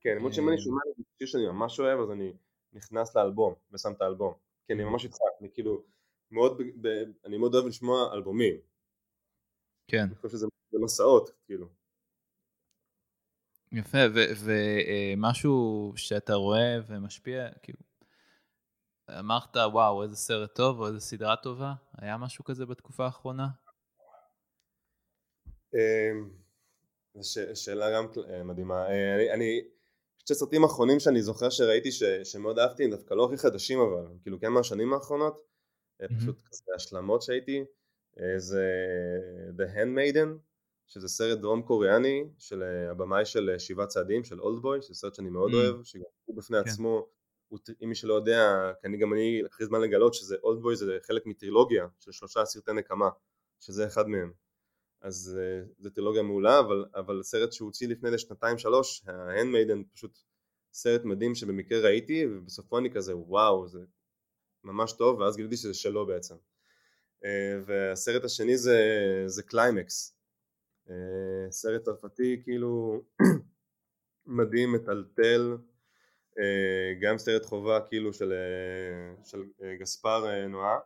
[0.01, 2.33] כן, למרות שאם אני שומע את זה שאני ממש אוהב אז אני
[2.73, 4.35] נכנס לאלבום ושם את האלבום.
[4.67, 5.85] כי אני ממש אצחק, אני כאילו
[6.31, 6.87] מאוד, ב,
[7.25, 8.55] אני מאוד אוהב לשמוע אלבומים.
[9.87, 10.03] כן.
[10.03, 10.47] אני חושב שזה
[10.85, 11.67] מסעות כאילו.
[13.73, 13.99] יפה
[14.45, 17.79] ומשהו שאתה רואה ומשפיע כאילו
[19.19, 21.73] אמרת וואו איזה סרט טוב או איזה סדרה טובה.
[21.99, 23.49] היה משהו כזה בתקופה האחרונה?
[25.75, 26.31] אמ,
[27.15, 28.87] זו שאלה גם אה, מדהימה.
[28.89, 29.61] אה, אני, אני
[30.21, 34.07] שתי סרטים אחרונים שאני זוכר שראיתי ש, שמאוד אהבתי הם דווקא לא הכי חדשים אבל
[34.23, 35.41] כאילו כן מהשנים האחרונות
[36.03, 36.17] mm-hmm.
[36.19, 37.65] פשוט כזה השלמות שהייתי
[38.21, 38.65] אה, זה
[39.59, 40.29] The Handmaiden
[40.87, 45.31] שזה סרט דרום קוריאני של אה, הבמאי של שבעה צעדים של אולדבוי שזה סרט שאני
[45.31, 45.55] מאוד mm-hmm.
[45.55, 46.71] אוהב שגם הוא בפני כן.
[46.71, 47.07] עצמו
[47.49, 50.99] הוא, אם מי שלא יודע כי אני גם אני לקחתי זמן לגלות שזה אולדבוי זה
[51.03, 53.09] חלק מטרילוגיה של שלושה סרטי נקמה
[53.61, 54.33] שזה אחד מהם
[55.01, 60.19] אז uh, זו טרילוגיה מעולה, אבל, אבל סרט שהוא הוציא לפני שנתיים שלוש, ההנדמיידן פשוט
[60.73, 63.81] סרט מדהים שבמקרה ראיתי, ובסופו אני כזה וואו, זה
[64.65, 66.35] ממש טוב, ואז גיליתי שזה שלו בעצם.
[66.35, 67.27] Uh,
[67.67, 68.79] והסרט השני זה,
[69.27, 70.21] זה קליימקס,
[70.91, 73.03] אה, סרט צרפתי כאילו
[74.27, 75.57] מדהים, מטלטל,
[76.39, 79.45] אה, גם סרט חובה כאילו של, אה, של
[79.81, 80.79] גספר נועה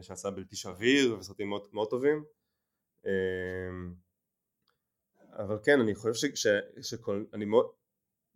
[0.00, 2.24] שעשה בלתי שביר וסרטים מאוד, מאוד טובים
[5.38, 6.46] אבל כן אני חושב ש,
[6.82, 7.66] שכל, אני מאוד,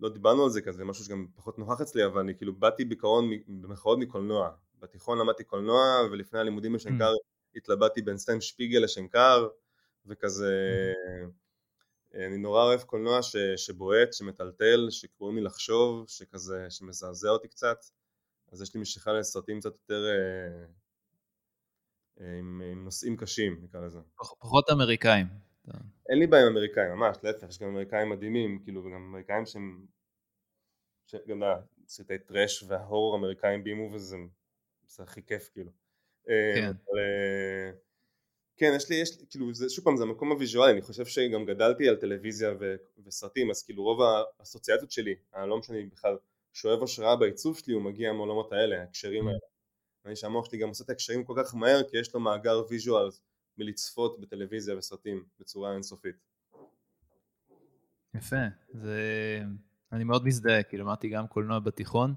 [0.00, 3.30] לא דיברנו על זה כזה, משהו שגם פחות נוכח אצלי אבל אני כאילו באתי בעיקרון
[3.48, 4.50] במחאות מקולנוע
[4.80, 7.58] בתיכון למדתי קולנוע ולפני הלימודים בשנקר mm.
[7.58, 9.48] התלבטתי בין סטן שפיגל לשנקר
[10.06, 12.16] וכזה mm-hmm.
[12.26, 17.78] אני נורא אוהב קולנוע ש, שבועט, שמטלטל, שקוראים לי לחשוב, שכזה, שמזעזע אותי קצת
[18.52, 20.66] אז יש לי משיכה לסרטים קצת יותר אה,
[22.20, 23.98] עם, עם נושאים קשים נקרא לזה.
[24.16, 25.26] פחות אמריקאים.
[26.08, 29.86] אין לי בעיה עם אמריקאים, ממש, להפך, יש גם אמריקאים מדהימים, כאילו, וגם אמריקאים שהם,
[31.06, 31.42] שגם
[31.88, 34.16] סרטי טראש וההורר אמריקאים בימו וזה
[34.86, 35.70] זה הכי כיף, כאילו.
[36.28, 36.66] אה, כן.
[36.66, 36.98] אבל,
[38.56, 41.44] כן, יש לי, יש לי, כאילו, זה, שוב פעם, זה המקום הוויזואלי, אני חושב שגם
[41.44, 42.74] גדלתי על טלוויזיה ו,
[43.06, 44.00] וסרטים, אז כאילו רוב
[44.40, 46.16] האסוציאציות שלי, הלא משנה בכלל
[46.52, 49.38] שואב השראה בעיצוב שלי, הוא מגיע מהעולמות האלה, ההקשרים האלה.
[50.07, 53.11] אני שהמוח שלי גם עושה את ההקשרים כל כך מהר, כי יש לו מאגר ויזואל
[53.59, 56.16] מלצפות בטלוויזיה וסרטים בצורה אינסופית.
[58.14, 58.36] יפה,
[58.72, 58.98] זה...
[59.92, 62.14] אני מאוד מזדהה, כאילו למדתי גם קולנוע בתיכון,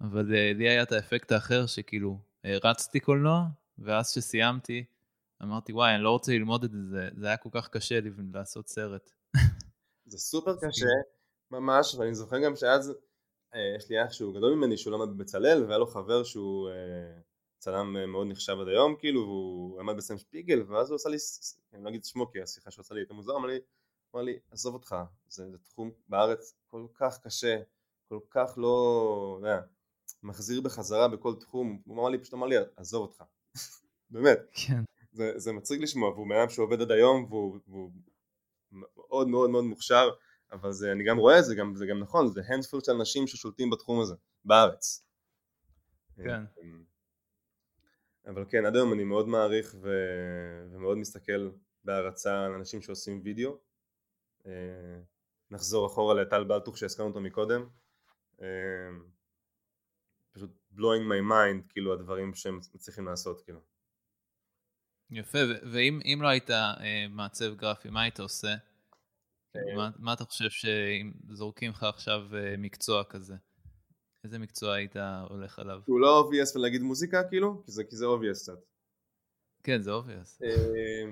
[0.00, 3.46] אבל אה, לי היה את האפקט האחר שכאילו הרצתי קולנוע,
[3.78, 4.84] ואז שסיימתי,
[5.42, 8.68] אמרתי, וואי, אני לא רוצה ללמוד את זה, זה היה כל כך קשה לי לעשות
[8.68, 9.10] סרט.
[10.06, 10.86] זה סופר קשה,
[11.50, 12.94] ממש, ואני זוכר גם שאז אה,
[13.76, 17.20] יש לי אח שהוא גדול ממני שהוא למד בבצלאל, והיה לו חבר שהוא אה,
[17.58, 21.16] צלם אה, מאוד נחשב עד היום, כאילו, והוא עמד בסם שפיגל, ואז הוא עשה לי,
[21.72, 23.58] אני לא אגיד את שמו כי השיחה שהוא עשה לי הייתה מוזר, אמר לי,
[24.14, 24.96] אמר לי, עזוב אותך,
[25.28, 27.60] זה, זה תחום בארץ כל כך קשה,
[28.08, 29.60] כל כך לא, יודע,
[30.22, 33.22] מחזיר בחזרה בכל תחום, הוא אמר לי, פשוט אמר לי, עזוב אותך,
[34.10, 34.38] באמת.
[34.52, 34.82] כן.
[35.12, 37.90] זה, זה מצחיק לשמוע, והוא בן שעובד עד היום והוא, והוא
[38.72, 40.10] מאוד מאוד מאוד מוכשר,
[40.52, 43.26] אבל זה, אני גם רואה את זה, גם, זה גם נכון, זה הנדפול של אנשים
[43.26, 45.04] ששולטים בתחום הזה, בארץ.
[46.16, 46.44] כן.
[48.26, 49.90] אבל כן, עד היום אני מאוד מעריך ו...
[50.72, 51.50] ומאוד מסתכל
[51.84, 53.58] בהערצה על אנשים שעושים וידאו.
[55.50, 57.68] נחזור אחורה לטל בלטוך שהזכרנו אותו מקודם.
[60.32, 63.60] פשוט blowing my mind, כאילו הדברים שהם מצליחים לעשות, כאילו.
[65.10, 65.38] יפה,
[65.72, 68.54] ואם לא היית אה, מעצב גרפי, מה היית עושה?
[69.52, 73.34] כאילו, מה, מה אתה חושב שאם זורקים לך עכשיו אה, מקצוע כזה?
[74.24, 74.96] איזה מקצוע היית
[75.28, 75.80] הולך עליו?
[75.86, 77.62] הוא לא obvious ולהגיד מוזיקה כאילו?
[77.64, 78.58] כי זה, כי זה obvious קצת.
[79.62, 80.42] כן, זה obvious.
[80.42, 81.04] אה,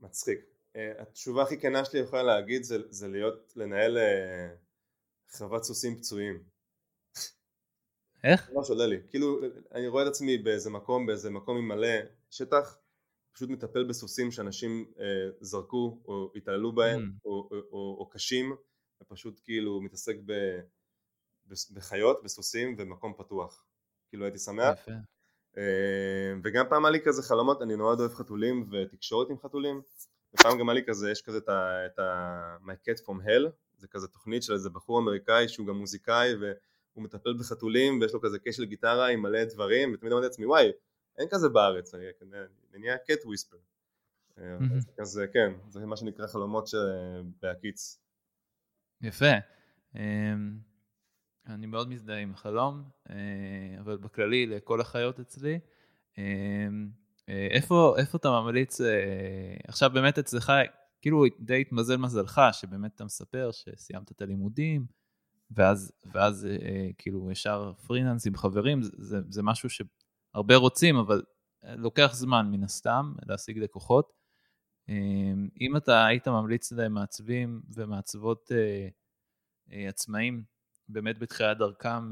[0.00, 0.40] מצחיק.
[0.98, 3.98] התשובה הכי כנה שלי יכולה להגיד זה, זה להיות, לנהל
[5.30, 6.42] חוות סוסים פצועים.
[8.24, 8.50] איך?
[8.50, 8.96] ממש עולה לי.
[9.10, 9.40] כאילו,
[9.72, 11.98] אני רואה את עצמי באיזה מקום, באיזה מקום עם מלא
[12.30, 12.78] שטח,
[13.38, 17.20] פשוט מטפל בסוסים שאנשים אה, זרקו או התעללו בהם, mm.
[17.24, 18.56] או, או, או, או קשים,
[19.02, 20.32] ופשוט כאילו מתעסק ב,
[21.46, 23.64] ב, בחיות, בסוסים, ומקום פתוח.
[24.08, 24.78] כאילו הייתי שמח.
[24.82, 24.92] יפה.
[25.56, 29.80] אה, וגם פעם היה לי כזה חלומות, אני נורא אוהב חתולים ותקשורת עם חתולים,
[30.34, 32.56] ופעם גם היה לי כזה, יש כזה את ה...
[32.66, 36.52] My Cat from Hell, זה כזה תוכנית של איזה בחור אמריקאי שהוא גם מוזיקאי, ו...
[36.92, 40.70] הוא מטפל בחתולים ויש לו כזה קשר לגיטרה עם מלא דברים ותמיד אמרתי לעצמי וואי
[41.18, 42.04] אין כזה בארץ אני
[42.78, 43.56] נהיה קט וויספר
[44.98, 46.68] אז כן זה מה שנקרא חלומות
[47.42, 48.00] בהקיץ
[49.00, 49.32] יפה.
[49.96, 50.58] אמ,
[51.46, 53.14] אני מאוד מזדהה עם החלום אה,
[53.80, 55.60] אבל בכללי לכל החיות אצלי.
[56.18, 56.90] אמ,
[57.28, 60.52] אה, איפה, איפה אתה ממליץ אה, עכשיו באמת אצלך
[61.02, 64.86] כאילו די התמזל מזלך שבאמת אתה מספר שסיימת את הלימודים
[65.50, 66.48] ואז, ואז
[66.98, 69.70] כאילו ישר פרילנס עם חברים, זה, זה משהו
[70.38, 71.22] שהרבה רוצים, אבל
[71.64, 74.12] אה, לוקח זמן מן הסתם להשיג לקוחות.
[74.88, 74.94] אה,
[75.60, 78.88] אם אתה היית ממליץ למעצבים ומעצבות אה,
[79.72, 80.44] אה, עצמאים
[80.88, 82.10] באמת בתחילת דרכם,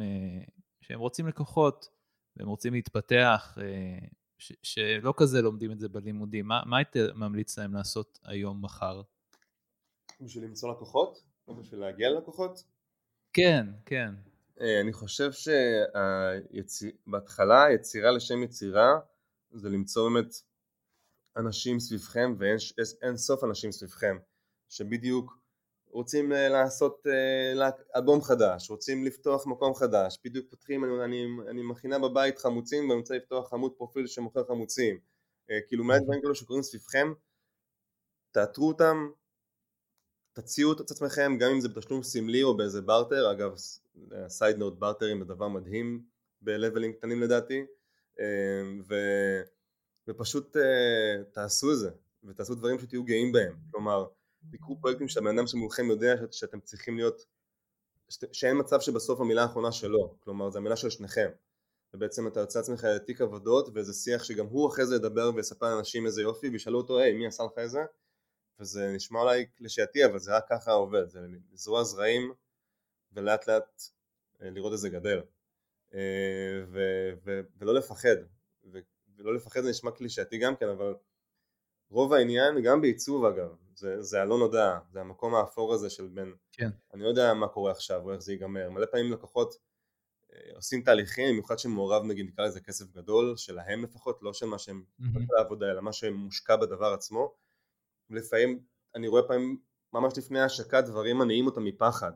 [0.80, 1.88] שהם רוצים לקוחות
[2.36, 3.58] והם רוצים להתפתח,
[4.38, 9.02] ש, שלא כזה לומדים את זה בלימודים, מה, מה היית ממליץ להם לעשות היום, מחר?
[10.20, 11.22] בשביל למצוא לקוחות?
[11.48, 12.64] או בשביל להגיע ללקוחות?
[13.32, 14.14] כן, כן.
[14.60, 15.30] אה, אני חושב
[17.06, 18.98] שבהתחלה היצירה לשם יצירה
[19.50, 20.34] זה למצוא באמת
[21.36, 24.16] אנשים סביבכם ואין סוף אנשים סביבכם
[24.68, 25.38] שבדיוק
[25.90, 31.62] רוצים אה, לעשות אה, אלבום חדש, רוצים לפתוח מקום חדש, בדיוק פותחים, אני, אני, אני
[31.62, 34.98] מכינה בבית חמוצים ואני רוצה לפתוח עמוד פרופיל שמוכר חמוצים,
[35.68, 37.12] כאילו מעט דברים כאלו שקורים סביבכם,
[38.32, 39.10] תאתרו אותם,
[40.32, 43.54] תציעו את עצמכם גם אם זה בתשלום סמלי או באיזה בארטר, אגב
[44.28, 46.02] סייד נוט בארטרים זה דבר מדהים
[46.40, 47.66] בלבלים קטנים לדעתי
[48.20, 48.94] אמ, ו...
[50.08, 51.90] ופשוט uh, תעשו את זה,
[52.24, 53.56] ותעשו דברים שתהיו גאים בהם.
[53.70, 54.06] כלומר,
[54.52, 57.24] תקחו פרויקטים שהבן אדם שמולכם יודע שאת, שאתם צריכים להיות,
[58.08, 61.28] שאת, שאין מצב שבסוף המילה האחרונה שלו, כלומר זו המילה של שניכם.
[61.94, 66.06] ובעצם אתה יוצא לעצמך תיק עבודות ואיזה שיח שגם הוא אחרי זה ידבר ויספר לאנשים
[66.06, 67.80] איזה יופי וישאלו אותו היי מי עשה לך את זה
[68.60, 71.20] וזה נשמע אולי קלישאתי אבל זה רק ככה עובד זה
[71.52, 72.32] לזרוע זרעים
[73.12, 73.82] ולאט לאט
[74.42, 75.20] אה, לראות איזה גדל
[75.94, 78.16] אה, ו- ו- ולא לפחד.
[78.72, 78.78] ו-
[79.16, 80.94] ולא לפחד זה נשמע קלישאתי גם כן אבל
[81.90, 86.34] רוב העניין גם בעיצוב אגב זה, זה הלא נודע זה המקום האפור הזה של בין
[86.52, 86.70] כן.
[86.94, 88.70] אני לא יודע מה קורה עכשיו או איך זה ייגמר.
[88.70, 89.54] מלא פעמים לקוחות
[90.32, 94.58] אה, עושים תהליכים במיוחד שמעורב נגיד נקרא לזה כסף גדול שלהם לפחות לא של מה
[94.58, 95.18] שהם mm-hmm.
[95.38, 97.34] לעבודה אלא מה שמושקע בדבר עצמו.
[98.10, 98.60] ולפעמים
[98.94, 99.60] אני רואה פעמים
[99.92, 102.12] ממש לפני ההשקה דברים מניעים אותם מפחד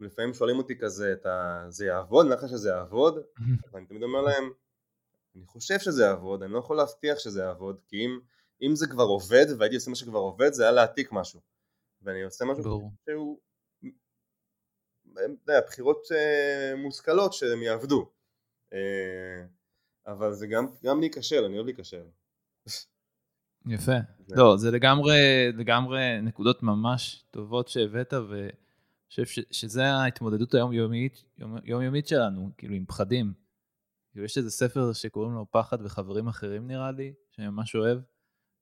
[0.00, 2.26] ולפעמים שואלים אותי כזה, אתה, זה יעבוד?
[2.26, 3.18] נראה לך שזה יעבוד?
[3.72, 4.50] ואני תמיד אומר להם,
[5.36, 8.20] אני חושב שזה יעבוד, אני לא יכול להבטיח שזה יעבוד, כי אם,
[8.62, 11.40] אם זה כבר עובד, והייתי עושה מה שכבר עובד, זה היה להעתיק משהו.
[12.02, 12.92] ואני עושה משהו ברור.
[13.04, 13.38] שהוא,
[15.66, 18.10] בחירות uh, מושכלות שהם יעבדו.
[18.70, 18.76] Uh,
[20.06, 22.02] אבל זה גם, גם להיכשל, אני אוהב להיכשל.
[23.66, 23.92] יפה.
[24.28, 28.48] לא, זה לגמרי, לגמרי נקודות ממש טובות שהבאת, ו...
[29.10, 31.24] חושב שזה ההתמודדות היומיומית
[31.64, 33.32] יומיומית שלנו, כאילו עם פחדים.
[34.10, 37.98] כאילו יש איזה ספר שקוראים לו פחד וחברים אחרים נראה לי, שאני ממש אוהב,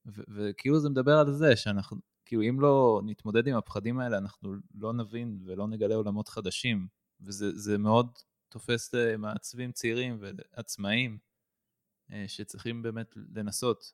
[0.07, 4.93] וכאילו זה מדבר על זה, שאנחנו, כאילו אם לא נתמודד עם הפחדים האלה, אנחנו לא
[4.93, 6.87] נבין ולא נגלה עולמות חדשים,
[7.21, 8.07] וזה מאוד
[8.49, 11.19] תופס מעצבים צעירים ועצמאים,
[12.13, 13.93] אה, שצריכים באמת לנסות.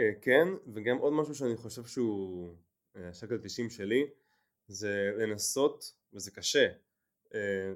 [0.00, 2.54] אה, כן, וגם עוד משהו שאני חושב שהוא
[2.94, 4.06] השקל אה, 90 שלי,
[4.68, 6.68] זה לנסות, וזה קשה,
[7.34, 7.72] אה,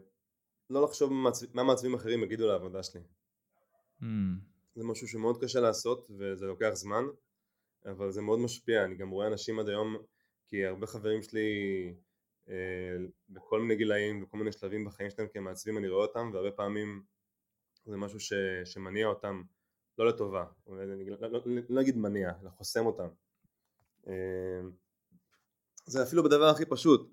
[0.70, 1.12] לא לחשוב
[1.54, 3.00] מה מעצבים אחרים יגידו לעבודה שלי.
[4.00, 4.04] Mm.
[4.74, 7.04] זה משהו שמאוד קשה לעשות וזה לוקח זמן,
[7.86, 9.96] אבל זה מאוד משפיע, אני גם רואה אנשים עד היום,
[10.46, 11.48] כי הרבה חברים שלי
[12.48, 12.96] אה,
[13.28, 17.02] בכל מיני גילאים וכל מיני שלבים בחיים שלהם כמעצבים אני רואה אותם והרבה פעמים
[17.84, 18.32] זה משהו ש,
[18.64, 19.42] שמניע אותם
[19.98, 23.08] לא לטובה, לא, לא, לא, לא נגיד מניע, אלא חוסם אותם.
[24.08, 24.60] אה,
[25.90, 27.10] זה אפילו בדבר הכי פשוט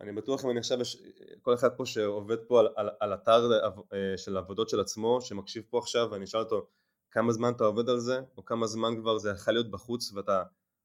[0.00, 1.02] אני בטוח אם אני עכשיו, יש
[1.42, 3.50] כל אחד פה שעובד פה על, על, על אתר
[3.92, 6.68] אה, של עבודות של עצמו, שמקשיב פה עכשיו ואני אשאל אותו
[7.10, 10.42] כמה זמן אתה עובד על זה, או כמה זמן כבר זה יכול להיות בחוץ ואתה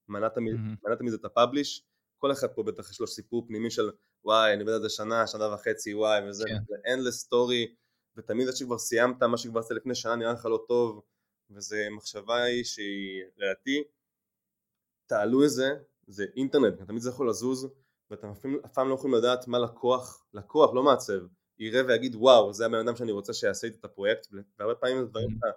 [0.08, 0.86] מנעת, mm-hmm.
[0.86, 1.84] מנעת מזה את הפאבליש,
[2.18, 3.92] כל אחד פה בטח יש לו סיפור פנימי של
[4.24, 6.58] וואי אני עובד על זה שנה, שנה וחצי, וואי וזה, כן.
[6.68, 7.76] זה endless story,
[8.18, 11.02] ותמיד עד שכבר סיימת מה שכבר עשית לפני שנה נראה לך לא טוב,
[11.50, 13.84] וזה מחשבה היא שהיא לדעתי,
[15.06, 15.74] תעלו את זה
[16.12, 17.68] זה אינטרנט, תמיד זה יכול לזוז
[18.10, 18.28] ואתם
[18.66, 21.20] אף פעם לא יכולים לדעת מה לקוח, לקוח לא מעצב,
[21.60, 24.28] יראה ויגיד וואו זה הבן אדם שאני רוצה שיעשה איתי את הפרויקט
[24.60, 25.48] והרבה פעמים זה דברים שאתה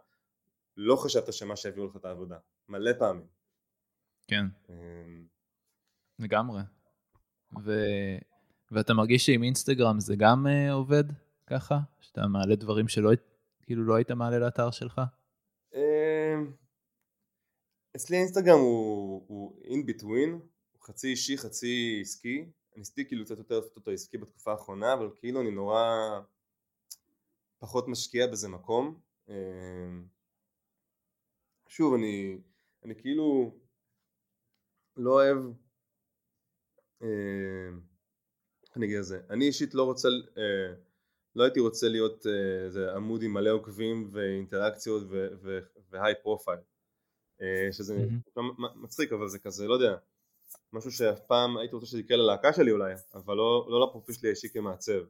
[0.77, 2.37] לא חשבת שמה שיביאו לך את העבודה,
[2.69, 3.27] מלא פעמים.
[4.29, 5.27] כן, אמ,
[6.19, 6.63] לגמרי.
[7.65, 7.73] ו...
[8.71, 11.05] ואתה מרגיש שעם אינסטגרם זה גם uh, עובד
[11.47, 11.79] ככה?
[12.01, 13.11] שאתה מעלה דברים שלא
[13.63, 15.01] כאילו לא היית מעלה לאתר שלך?
[15.75, 16.53] אמ,
[17.97, 19.14] אצלי אינסטגרם הוא
[19.65, 20.41] in between,
[20.83, 22.47] חצי אישי חצי עסקי,
[22.77, 25.85] ניסיתי כאילו קצת יותר לעשות אותו עסקי בתקופה האחרונה אבל כאילו אני נורא
[27.59, 29.01] פחות משקיע בזה מקום.
[29.29, 30.05] אמ,
[31.69, 32.39] שוב אני,
[32.85, 33.59] אני כאילו
[34.97, 35.39] לא אוהב
[37.03, 37.81] אמ,
[38.77, 40.75] אני אגיד את זה, אני אישית לא רוצה אה,
[41.37, 45.03] לא הייתי רוצה להיות אה, איזה עמוד עם מלא עוקבים ואינטראקציות
[45.91, 46.59] והיי פרופייל
[47.73, 48.41] שזה mm-hmm.
[48.75, 49.97] מצחיק אבל זה כזה לא יודע
[50.73, 54.29] משהו שאף פעם הייתי רוצה שזה יקרה ללהקה שלי אולי אבל לא, לא לפרופיל שלי
[54.29, 55.05] האישי כמעצב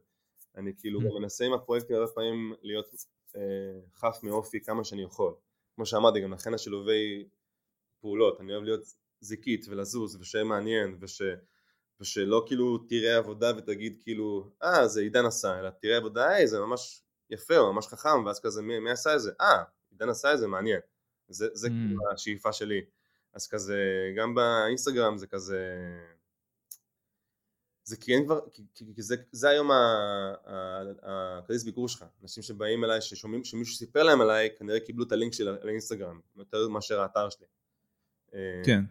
[0.57, 1.19] אני כאילו mm-hmm.
[1.19, 2.95] מנסה עם הפרויקטים הרבה פעמים להיות
[3.35, 3.41] אה,
[3.95, 5.33] חף מאופי כמה שאני יכול
[5.75, 7.27] כמו שאמרתי גם לכן השילובי
[8.01, 8.83] פעולות אני אוהב להיות
[9.21, 11.21] זיקית ולזוז ושיהיה מעניין וש,
[11.99, 16.59] ושלא כאילו תראה עבודה ותגיד כאילו אה זה עידן עשה אלא תראה עבודה היי זה
[16.59, 20.33] ממש יפה או ממש חכם ואז כזה מי, מי עשה את זה אה עידן עשה
[20.33, 20.79] את זה מעניין
[21.29, 21.71] זה, זה mm.
[21.71, 22.81] כאילו השאיפה שלי.
[23.33, 23.79] אז כזה
[24.17, 25.59] גם באינסטגרם זה כזה
[27.83, 29.69] זה כי אין כבר, כי, כי, כי זה, זה היום
[31.01, 32.05] הכרטיס ביקור שלך.
[32.21, 36.67] אנשים שבאים אליי ששומעים שמישהו סיפר להם עליי כנראה קיבלו את הלינק שלי לאינסטגרם יותר
[36.67, 37.45] מאשר האתר שלי.
[38.33, 38.83] אה, כן.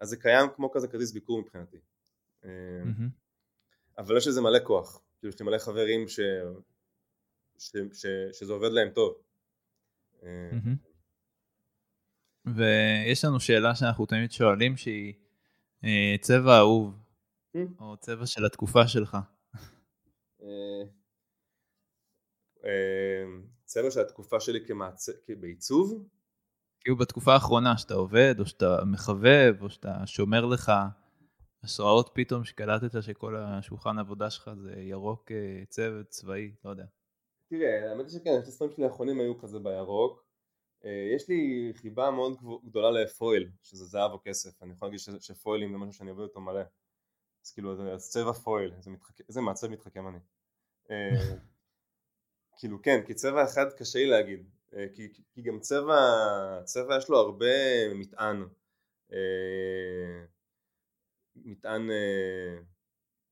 [0.00, 1.76] אז זה קיים כמו כזה כרטיס ביקור מבחינתי.
[2.42, 2.46] mm-hmm.
[3.98, 5.00] אבל יש לזה מלא כוח.
[5.18, 6.20] כאילו יש לי מלא חברים ש,
[7.58, 9.22] ש, ש, שזה עובד להם טוב.
[10.20, 10.26] mm-hmm.
[12.46, 15.14] ויש לנו שאלה שאנחנו תמיד שואלים שהיא
[15.84, 16.94] אה, צבע אהוב,
[17.56, 17.60] mm.
[17.80, 19.16] או צבע של התקופה שלך.
[20.42, 20.82] אה,
[22.64, 23.24] אה,
[23.64, 24.58] צבע של התקופה שלי
[25.28, 26.08] בעיצוב?
[26.80, 30.72] כאילו בתקופה האחרונה שאתה עובד, או שאתה מחבב, או שאתה שומר לך
[31.62, 36.84] השראות פתאום שקלטת שכל השולחן העבודה שלך זה ירוק אה, צוות צבאי, לא יודע.
[37.50, 40.26] תראה, האמת היא שכן, הספרים שלי האחרונים היו כזה בירוק.
[40.86, 45.72] אה, יש לי חיבה מאוד גדולה לפויל, שזה זהב או כסף, אני יכול להגיד שפוילים
[45.72, 46.62] זה משהו שאני עובד אותו מלא.
[47.44, 49.20] אז כאילו, אז צבע פויל, איזה, מתחכ...
[49.28, 50.18] איזה מעצב מתחכם אני.
[50.90, 51.36] אה,
[52.58, 54.50] כאילו כן, כי צבע אחד קשה לי להגיד,
[54.94, 55.96] כי, כי גם צבע,
[56.64, 57.46] צבע יש לו הרבה
[57.94, 58.44] מטען.
[61.36, 62.58] מטען אה,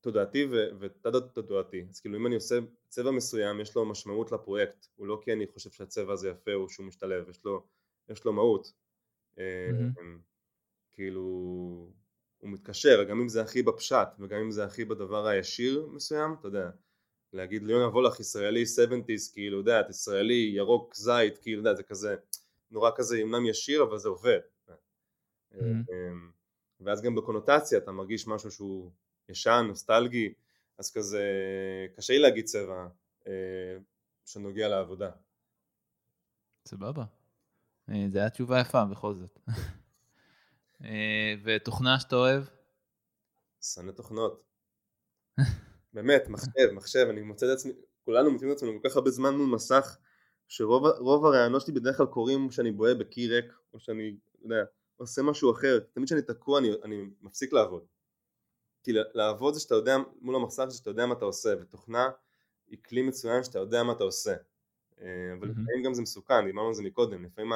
[0.05, 0.47] תודעתי
[0.79, 4.87] ותת-תודעתי אז כאילו אם אני עושה צבע מסוים יש לו משמעות לפרויקט.
[4.95, 7.65] הוא לא כי אני חושב שהצבע הזה יפה או שהוא משתלב יש לו,
[8.09, 8.73] יש לו מהות.
[9.35, 9.39] mm-hmm.
[10.91, 11.21] כאילו
[12.37, 13.03] הוא מתקשר.
[13.03, 16.69] גם אם זה הכי בפשט וגם אם זה הכי בדבר הישיר מסוים אתה יודע
[17.33, 22.15] להגיד ליונה וולך ישראלי 70's כאילו יודע את ישראלי ירוק זית כאילו יודע זה כזה
[22.71, 24.39] נורא כזה אמנם ישיר אבל זה עובד.
[25.53, 25.57] mm-hmm.
[26.79, 28.91] ואז גם בקונוטציה אתה מרגיש משהו שהוא
[29.29, 30.33] ישן, נוסטלגי,
[30.77, 31.23] אז כזה
[31.95, 32.87] קשה לי להגיד צבע
[33.27, 33.77] אה,
[34.25, 35.11] שנוגע לעבודה.
[36.67, 37.03] סבבה.
[37.89, 39.39] אה, זו הייתה תשובה יפה בכל זאת.
[40.83, 42.43] אה, ותוכנה שאתה אוהב?
[43.61, 44.43] שונא תוכנות.
[45.93, 47.71] באמת, מחשב, מחשב, אני מוצא את עצמי,
[48.05, 49.97] כולנו מוצאים את עצמנו כל כך הרבה זמן מול מסך,
[50.47, 54.63] שרוב הרעיונות שלי בדרך כלל קורים כשאני בוהה בקי ריק, או שאני, אתה יודע,
[54.95, 57.85] עושה משהו אחר, תמיד כשאני תקוע אני, אני מפסיק לעבוד.
[58.85, 62.09] כי לעבוד זה שאתה יודע מול המסך זה שאתה יודע מה אתה עושה, ותוכנה
[62.67, 64.35] היא כלי מצוין שאתה יודע מה אתה עושה.
[65.01, 67.51] אה, אבל לפעמים גם זה מסוכן, דיברנו על זה מקודם, לפעמים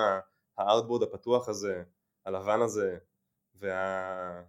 [0.58, 1.84] הארטבורד הפתוח הזה,
[2.26, 2.98] הלבן הזה,
[3.56, 4.42] וה...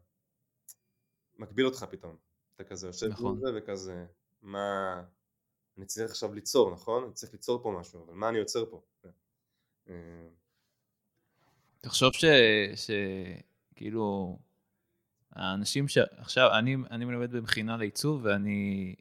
[1.39, 2.17] מגביל אותך פתאום.
[2.57, 3.37] אתה כזה יושב נכון.
[3.37, 4.05] בזה וכזה,
[4.43, 5.03] מה...
[5.79, 7.05] אני צריך עכשיו ליצור, נכון?
[7.05, 8.83] אני צריך ליצור פה משהו, אבל מה אני יוצר פה?
[9.89, 9.95] אה,
[11.81, 12.25] תחשוב ש...
[12.75, 14.39] שכאילו,
[15.33, 18.95] האנשים שעכשיו, אני, אני מלמד במכינה לעיצוב ואני,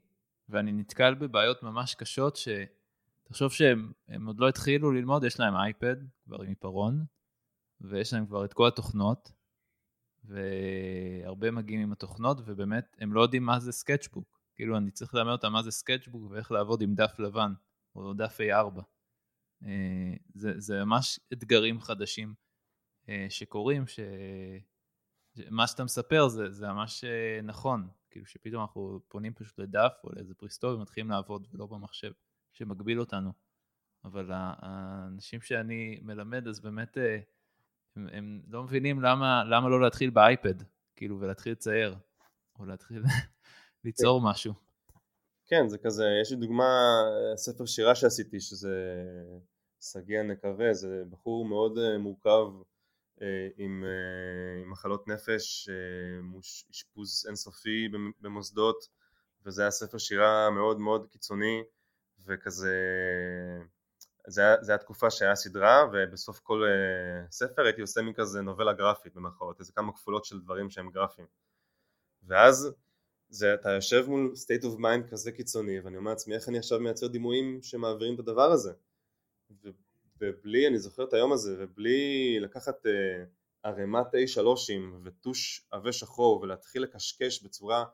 [0.50, 6.42] ואני נתקל בבעיות ממש קשות שתחשוב שהם עוד לא התחילו ללמוד, יש להם אייפד כבר
[6.42, 7.06] עם עיפרון,
[7.82, 9.32] ויש להם כבר את כל התוכנות,
[10.24, 14.40] והרבה מגיעים עם התוכנות, ובאמת הם לא יודעים מה זה sketchbook.
[14.56, 17.54] כאילו אני צריך ללמד אותם מה זה sketchbook ואיך לעבוד עם דף לבן,
[17.96, 18.82] או דף A4.
[19.66, 22.34] אה, זה, זה ממש אתגרים חדשים.
[23.10, 23.84] אה, שקורים,
[25.36, 30.10] שמה שאתה מספר זה, זה ממש אה, נכון, כאילו שפתאום אנחנו פונים פשוט לדף או
[30.14, 32.12] לאיזה בריסטול ומתחילים לעבוד ולא במחשב
[32.52, 33.32] שמגביל אותנו.
[34.06, 37.20] אבל האנשים שאני מלמד אז באמת אה,
[37.96, 40.56] הם, הם לא מבינים למה, למה לא להתחיל באייפד,
[40.96, 41.96] כאילו ולהתחיל לצייר,
[42.60, 43.04] או להתחיל
[43.84, 44.54] ליצור משהו.
[45.46, 46.70] כן, זה כזה, יש לי דוגמה,
[47.36, 49.04] ספר שירה שעשיתי, שזה
[49.82, 52.64] שגיא הנקווה, זה בחור מאוד מורכב אה,
[53.58, 56.40] עם, אה, עם מחלות נפש, אה,
[56.72, 57.90] אשפוז אינסופי
[58.22, 58.88] במוסדות
[59.46, 61.64] וזה היה ספר שירה מאוד מאוד קיצוני
[62.26, 62.76] וכזה
[64.28, 66.64] זה היה, זה היה תקופה שהיה סדרה ובסוף כל
[67.32, 71.28] ספר הייתי עושה מין כזה נובלה גרפית במרכאות, איזה כמה כפולות של דברים שהם גרפיים.
[72.24, 72.72] ואז
[73.30, 76.80] זה, אתה יושב מול state of mind כזה קיצוני ואני אומר לעצמי איך אני עכשיו
[76.80, 78.74] מייצר דימויים שמעבירים את הדבר הזה
[80.22, 83.24] ובלי, אני זוכר את היום הזה, ובלי לקחת אה,
[83.64, 87.86] ערימת A3ים וטוש עבה שחור ולהתחיל לקשקש בצורה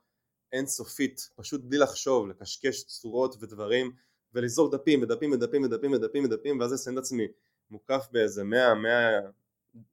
[0.51, 3.91] אינסופית, פשוט בלי לחשוב, לקשקש צורות ודברים
[4.33, 7.27] ולזרוק דפים ודפים ודפים ודפים ודפים ודפים ואז לסיים את עצמי
[7.69, 9.19] מוקף באיזה מאה, מאה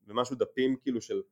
[0.06, 1.22] ומשהו דפים כאילו של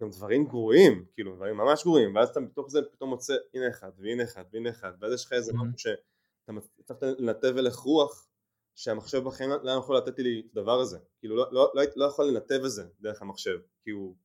[0.00, 3.90] גם דברים גרועים, כאילו דברים ממש גרועים ואז אתה בתוך זה פתאום מוצא הנה אחד
[3.98, 8.27] והנה אחד והנה אחד ואז יש לך איזה משהו שאתה צריך לנתב הלך רוח
[8.78, 12.24] שהמחשב בחיים לא יכול לתת לי את הדבר הזה, כאילו לא, לא, לא, לא יכול
[12.24, 14.16] לנתב את זה דרך המחשב, כי הוא,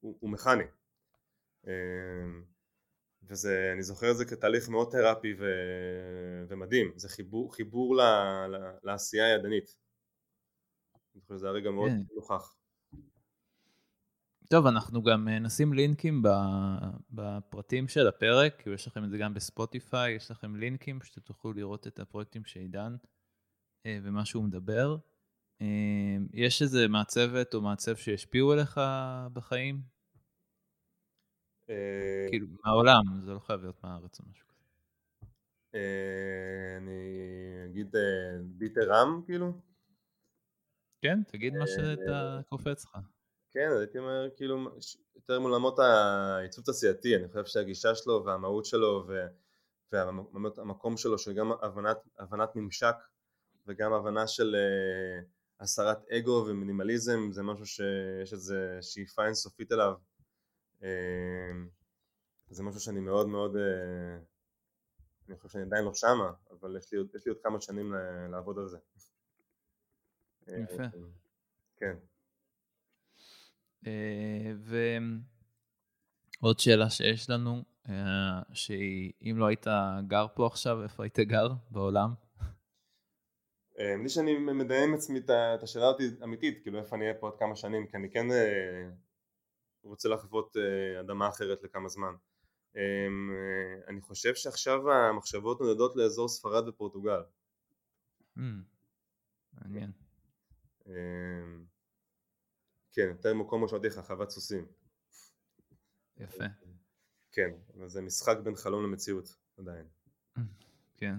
[0.00, 0.64] הוא, הוא מכני.
[1.66, 1.70] אמ,
[3.22, 5.44] וזה, אני זוכר את זה כתהליך מאוד תרפי ו,
[6.48, 8.00] ומדהים, זה חיבור, חיבור ל,
[8.48, 9.76] ל, לעשייה הידנית.
[11.14, 12.14] אני חושב שזה הרגע מאוד כן.
[12.16, 12.56] נוכח.
[14.48, 16.22] טוב, אנחנו גם אה, נשים לינקים
[17.10, 21.86] בפרטים של הפרק, כי יש לכם את זה גם בספוטיפיי, יש לכם לינקים שתוכלו לראות
[21.86, 22.96] את הפרויקטים שעידן
[23.86, 24.96] ומה שהוא מדבר.
[25.60, 28.80] אה, יש איזה מעצבת או מעצב שהשפיעו עליך
[29.32, 29.80] בחיים?
[31.70, 34.64] אה, כאילו, מהעולם, זה לא חייב להיות מהארץ או משהו כזה.
[36.76, 37.96] אני אגיד
[38.44, 39.52] ביטר רם, כאילו?
[41.00, 42.98] כן, תגיד מה שאתה קופץ לך.
[43.50, 44.70] כן, הייתי אומר, כאילו,
[45.14, 49.06] יותר מעולמות העיצוב תעשייתי, אני חושב שהגישה שלו והמהות שלו
[49.92, 52.96] והמקום שלו, שגם הבנת, הבנת ממשק
[53.66, 55.24] וגם הבנה של uh,
[55.60, 59.94] הסרת אגו ומינימליזם זה משהו שיש איזה שאיפה אינסופית אליו.
[62.50, 63.56] זה משהו שאני מאוד מאוד
[65.28, 67.94] אני חושב שאני עדיין לא שמה אבל יש לי, יש לי עוד כמה שנים
[68.30, 68.78] לעבוד על זה.
[70.46, 70.82] יפה.
[71.76, 71.96] כן.
[76.40, 79.66] ועוד שאלה שיש לנו אה, שאם לא היית
[80.06, 82.14] גר פה עכשיו, איפה היית גר בעולם?
[83.78, 87.38] אה, שאני מדיין עם עצמי את השאלה הזאת אמיתית, כאילו איפה אני אהיה פה עוד
[87.38, 88.88] כמה שנים, כי אני כן אה,
[89.82, 90.56] רוצה לחוות
[91.00, 92.14] אדמה אחרת לכמה זמן.
[93.88, 97.22] אני חושב שעכשיו המחשבות נודדות לאזור ספרד ופורטוגל.
[98.36, 98.40] Hmm,
[99.52, 99.90] מעניין.
[102.92, 104.66] כן, יותר מקום משמעותי לך, חוות סוסים.
[106.16, 106.44] יפה.
[107.32, 109.86] כן, אבל זה משחק בין חלום למציאות עדיין.
[110.96, 111.14] כן.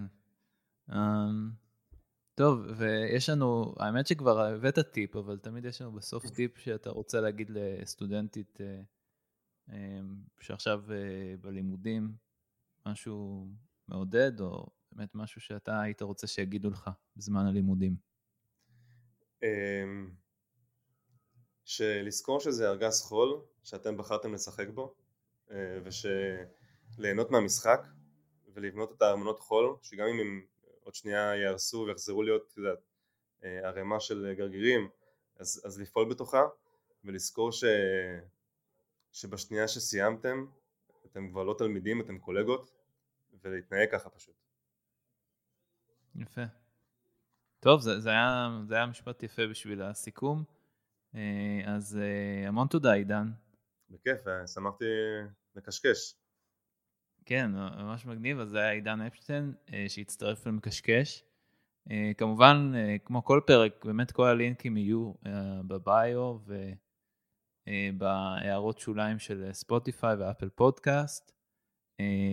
[2.36, 7.20] טוב, ויש לנו, האמת שכבר הבאת טיפ, אבל תמיד יש לנו בסוף טיפ שאתה רוצה
[7.20, 9.72] להגיד לסטודנטית uh, um,
[10.40, 12.12] שעכשיו uh, בלימודים,
[12.86, 13.48] משהו
[13.88, 17.96] מעודד, או באמת משהו שאתה היית רוצה שיגידו לך בזמן הלימודים.
[19.40, 19.46] Um,
[21.64, 24.94] שלזכור שזה ארגז חול שאתם בחרתם לשחק בו,
[25.50, 27.86] אה, ושליהנות מהמשחק
[28.54, 30.42] ולבנות את הארמונות חול שגם אם הם
[30.86, 32.78] עוד שנייה יהרסו ויחזרו להיות יודעת,
[33.44, 34.88] אה, ערימה של גרגירים
[35.36, 36.42] אז, אז לפעול בתוכה
[37.04, 37.64] ולזכור ש,
[39.12, 40.46] שבשנייה שסיימתם
[41.06, 42.70] אתם כבר לא תלמידים אתם קולגות
[43.42, 44.34] ולהתנהג ככה פשוט.
[46.14, 46.42] יפה.
[47.60, 50.44] טוב זה, זה, היה, זה היה משפט יפה בשביל הסיכום
[51.14, 51.98] אה, אז
[52.46, 53.30] המון תודה עידן
[53.90, 54.84] בכיף, אה, שמחתי
[55.54, 56.14] לקשקש.
[57.26, 61.24] כן, ממש מגניב, אז זה היה עידן אפשטיין אה, שהצטרף למקשקש.
[61.90, 62.72] אה, כמובן,
[63.04, 65.12] כמו כל פרק, באמת כל הלינקים יהיו
[65.66, 66.36] בביו
[67.68, 71.32] ובהערות שוליים של ספוטיפיי ואפל פודקאסט.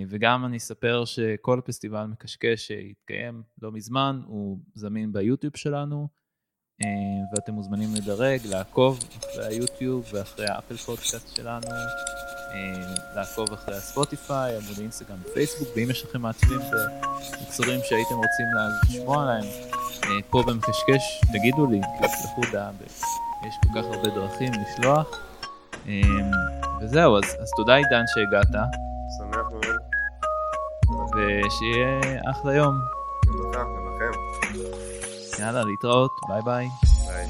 [0.07, 6.07] וגם אני אספר שכל פסטיבל מקשקש שהתקיים לא מזמן, הוא זמין ביוטיוב שלנו.
[6.81, 6.87] אה,
[7.33, 12.22] ואתם מוזמנים לדרג, לעקוב אחרי היוטיוב ואחרי האפל פודקאסט שלנו, אה,
[13.15, 18.45] לעקוב אחרי הספוטיפיי, עמוד אינסטגרם ופייסבוק, ואם יש לכם מעצבים במקצורים שהייתם רוצים
[18.89, 19.45] לשמוע עליהם,
[20.03, 22.69] אה, פה במקשקש, תגידו לי, תשלחו דעה,
[23.47, 25.19] יש כל כך הרבה דרכים לשלוח.
[26.81, 28.47] וזהו, אז, אז תודה עידן שהגעת.
[29.17, 29.65] שמח מאוד.
[31.15, 32.75] ושיהיה אחלה יום.
[33.27, 34.11] גם לך, גם לכם.
[35.39, 36.67] יאללה, להתראות, ביי ביי.
[37.07, 37.27] ביי.